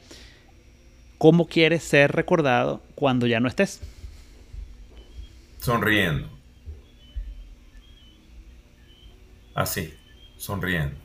[1.18, 3.80] ¿cómo quieres ser recordado cuando ya no estés?
[5.58, 6.28] Sonriendo.
[9.54, 9.94] Así,
[10.36, 10.96] sonriendo.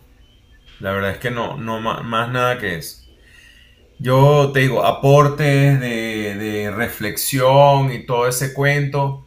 [0.80, 3.04] La verdad es que no, no más, nada que eso.
[4.00, 9.26] Yo te digo, aportes de, de, reflexión y todo ese cuento.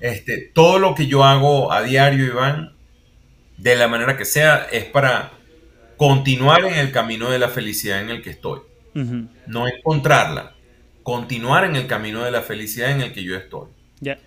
[0.00, 2.74] Este, todo lo que yo hago a diario, Iván,
[3.56, 5.32] de la manera que sea, es para
[5.96, 8.60] continuar en el camino de la felicidad en el que estoy.
[8.94, 10.54] No encontrarla,
[11.02, 13.68] continuar en el camino de la felicidad en el que yo estoy.
[14.00, 14.18] Ya.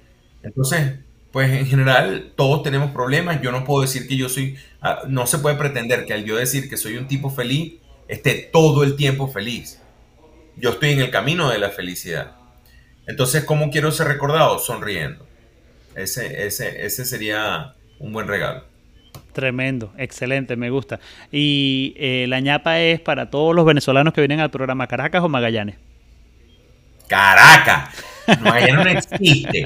[0.41, 0.99] Entonces,
[1.32, 3.41] pues en general todos tenemos problemas.
[3.41, 6.36] Yo no puedo decir que yo soy, ah, no se puede pretender que al yo
[6.36, 7.74] decir que soy un tipo feliz,
[8.07, 9.82] esté todo el tiempo feliz.
[10.55, 12.36] Yo estoy en el camino de la felicidad.
[13.07, 14.59] Entonces, ¿cómo quiero ser recordado?
[14.59, 15.26] Sonriendo.
[15.95, 18.66] Ese, ese, ese sería un buen regalo.
[19.34, 21.00] Tremendo, excelente, me gusta.
[21.32, 25.30] ¿Y eh, la ñapa es para todos los venezolanos que vienen al programa Caracas o
[25.30, 25.76] Magallanes?
[27.08, 27.90] Caracas.
[28.42, 29.66] Magallanes no existe.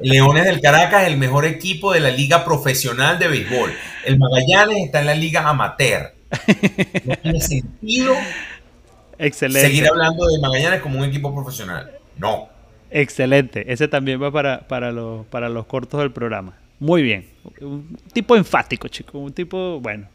[0.00, 3.72] Leones del Caracas es el mejor equipo de la liga profesional de béisbol.
[4.04, 6.12] El Magallanes está en la liga amateur.
[7.04, 8.14] No tiene sentido
[9.18, 9.68] Excelente.
[9.68, 11.90] seguir hablando de Magallanes como un equipo profesional.
[12.18, 12.48] No.
[12.90, 13.72] Excelente.
[13.72, 16.54] Ese también va para, para, los, para los cortos del programa.
[16.80, 17.26] Muy bien.
[17.60, 19.18] Un tipo enfático, chico.
[19.18, 20.08] Un tipo, bueno,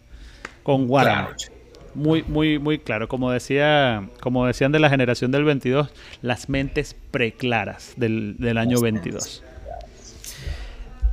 [0.64, 1.36] con guarda.
[1.94, 3.08] muy, muy, muy claro.
[3.08, 5.90] Como decía, como decían de la generación del 22,
[6.22, 9.44] las mentes preclaras del, del año 22.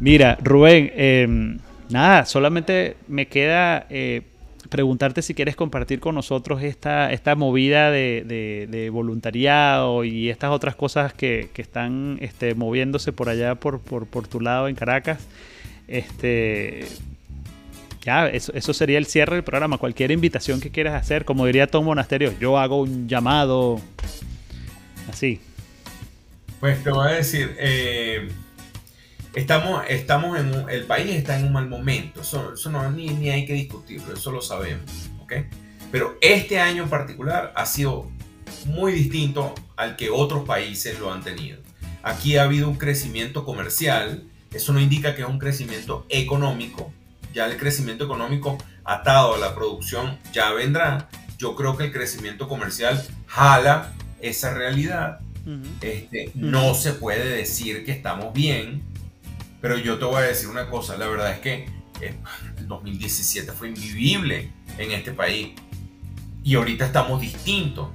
[0.00, 1.58] Mira, Rubén, em,
[1.90, 4.22] nada, solamente me queda eh,
[4.72, 11.12] preguntarte si quieres compartir con nosotros esta, esta movida de, voluntariado y estas otras cosas
[11.12, 15.28] que, están este, moviéndose por allá por, por, tu lado en Caracas.
[15.88, 16.86] Este,
[18.02, 19.76] ya, eso, eso, sería el cierre del programa.
[19.76, 23.78] Cualquier invitación que quieras hacer, como diría Tom Monasterio, yo hago un llamado
[25.10, 25.38] así.
[26.60, 28.28] Pues te voy a decir, eh,
[29.34, 33.46] Estamos, estamos en el país está en un mal momento, eso, no ni, ni, hay
[33.46, 34.90] que discutirlo, eso lo sabemos,
[35.22, 35.32] ¿ok?
[35.90, 38.10] Pero este año en particular ha sido
[38.66, 41.58] muy distinto al que otros países lo han tenido.
[42.02, 46.92] Aquí ha habido un crecimiento comercial, eso no indica que es un crecimiento económico,
[47.32, 51.08] ya el crecimiento económico atado a la producción ya vendrá.
[51.38, 55.20] Yo creo que el crecimiento comercial jala esa realidad.
[55.80, 58.82] este, No se puede decir que estamos bien,
[59.62, 61.68] pero yo te voy a decir una cosa, la verdad es que
[62.00, 62.14] eh,
[62.58, 65.52] el 2017 fue invivible en este país
[66.42, 67.88] y ahorita estamos distintos,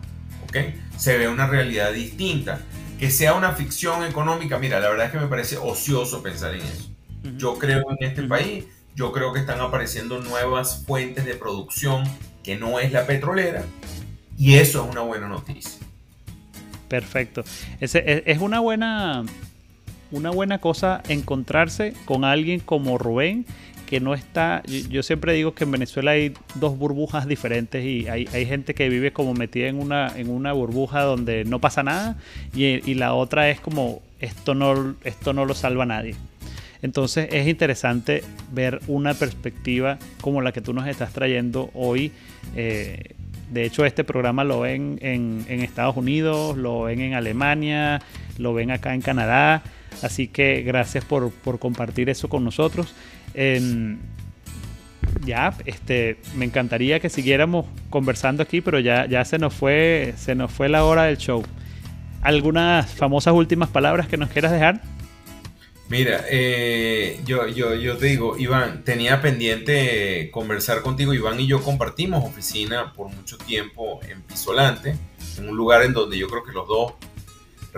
[0.45, 0.57] ¿ok?
[0.97, 2.61] Se ve una realidad distinta.
[2.97, 6.61] Que sea una ficción económica, mira, la verdad es que me parece ocioso pensar en
[6.61, 6.89] eso.
[7.37, 8.65] Yo creo en este país,
[8.95, 12.05] yo creo que están apareciendo nuevas fuentes de producción
[12.43, 13.65] que no es la petrolera
[14.35, 15.85] y eso es una buena noticia.
[16.87, 17.43] Perfecto.
[17.79, 19.25] Ese, es una buena
[20.11, 23.45] una buena cosa encontrarse con alguien como Rubén
[23.87, 28.27] que no está, yo, siempre digo que en Venezuela hay dos burbujas diferentes y hay,
[28.45, 32.17] gente que vive como metida en una, en una burbuja donde no pasa nada
[32.53, 36.15] y, la otra es como esto no, esto no lo salva nadie.
[36.81, 42.11] Entonces es interesante ver una perspectiva como la que tú nos estás trayendo hoy.
[42.55, 43.15] Eh,
[43.51, 48.01] de hecho, este programa lo ven en, en Estados Unidos, lo ven en Alemania,
[48.37, 49.63] lo ven acá en Canadá
[50.01, 52.93] Así que gracias por, compartir eso con nosotros.
[55.25, 60.35] ya, este, me encantaría que siguiéramos conversando aquí, pero ya, ya se nos fue, se
[60.35, 61.43] nos fue la hora del show.
[62.21, 64.81] ¿Algunas famosas últimas palabras que nos quieras dejar?
[65.89, 71.13] Mira, eh, yo, yo, yo te digo, Iván, tenía pendiente conversar contigo.
[71.13, 74.97] Iván y yo compartimos oficina por mucho tiempo en Pisolante,
[75.37, 76.93] en un lugar en donde yo creo que los dos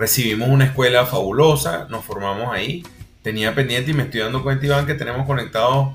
[0.00, 2.82] recibimos una escuela fabulosa, nos formamos ahí.
[3.22, 5.94] Tenía pendiente y me estoy dando cuenta, Iván, que tenemos conectados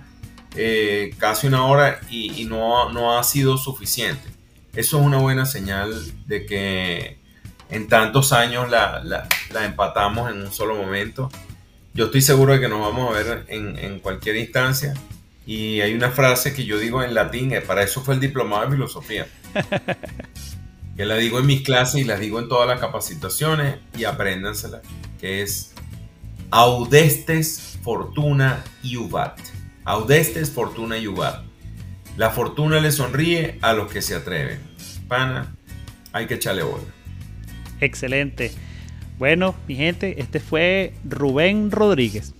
[0.55, 4.29] eh, casi una hora y, no, no ha sido suficiente.
[4.73, 5.93] Eso es una buena señal
[6.27, 7.17] de que
[7.69, 11.29] en tantos años la, la empatamos en un solo momento
[11.95, 14.93] yo estoy seguro de que nos vamos a ver en, cualquier instancia.
[15.47, 18.65] Y hay una frase que yo digo en latín, eh, para eso fue el diplomado
[18.65, 19.27] de filosofía.
[20.95, 24.81] que la digo en mis clases y la digo en todas las capacitaciones y apréndansela,
[25.19, 25.73] que es
[26.51, 29.39] audestes fortuna iubat.
[29.83, 31.43] Audestes fortuna iubat.
[32.17, 34.59] La fortuna le sonríe a los que se atreven.
[35.07, 35.55] Pana,
[36.13, 36.83] hay que echarle bola.
[37.81, 38.51] Excelente.
[39.17, 42.33] Bueno, mi gente, este fue Rubén Rodríguez.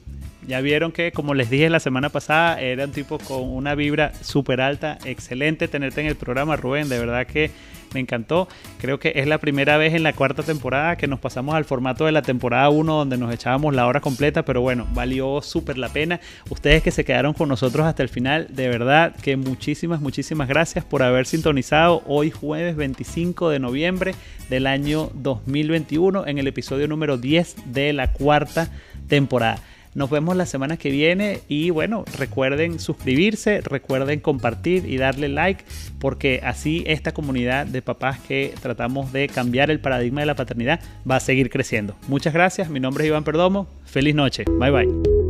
[0.48, 4.14] Ya vieron que, como les dije la semana pasada, era un tipo con una vibra
[4.22, 4.98] súper alta.
[5.06, 6.88] Excelente tenerte en el programa, Rubén.
[6.88, 7.50] De verdad que
[7.96, 8.48] me encantó.
[8.80, 12.06] Creo que es la primera vez en la cuarta temporada que nos pasamos al formato
[12.06, 15.90] de la temporada 1 donde nos echábamos la hora completa, pero bueno, valió súper la
[15.90, 16.20] pena.
[16.50, 20.86] Ustedes que se quedaron con nosotros hasta el final, de verdad que muchísimas, muchísimas gracias
[20.86, 24.16] por haber sintonizado hoy jueves 25 de noviembre
[24.50, 28.70] del año 2021 en el episodio número 10 de la cuarta
[29.08, 29.60] temporada.
[29.96, 35.64] Nos vemos la semana que viene y bueno, recuerden suscribirse, recuerden compartir y darle like
[36.00, 40.82] porque así esta comunidad de papás que tratamos de cambiar el paradigma de la paternidad
[41.10, 41.96] va a seguir creciendo.
[42.10, 45.26] Muchas gracias, mi nombre es Iván Perdomo, feliz noche, bye bye.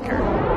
[0.00, 0.49] filmmaker.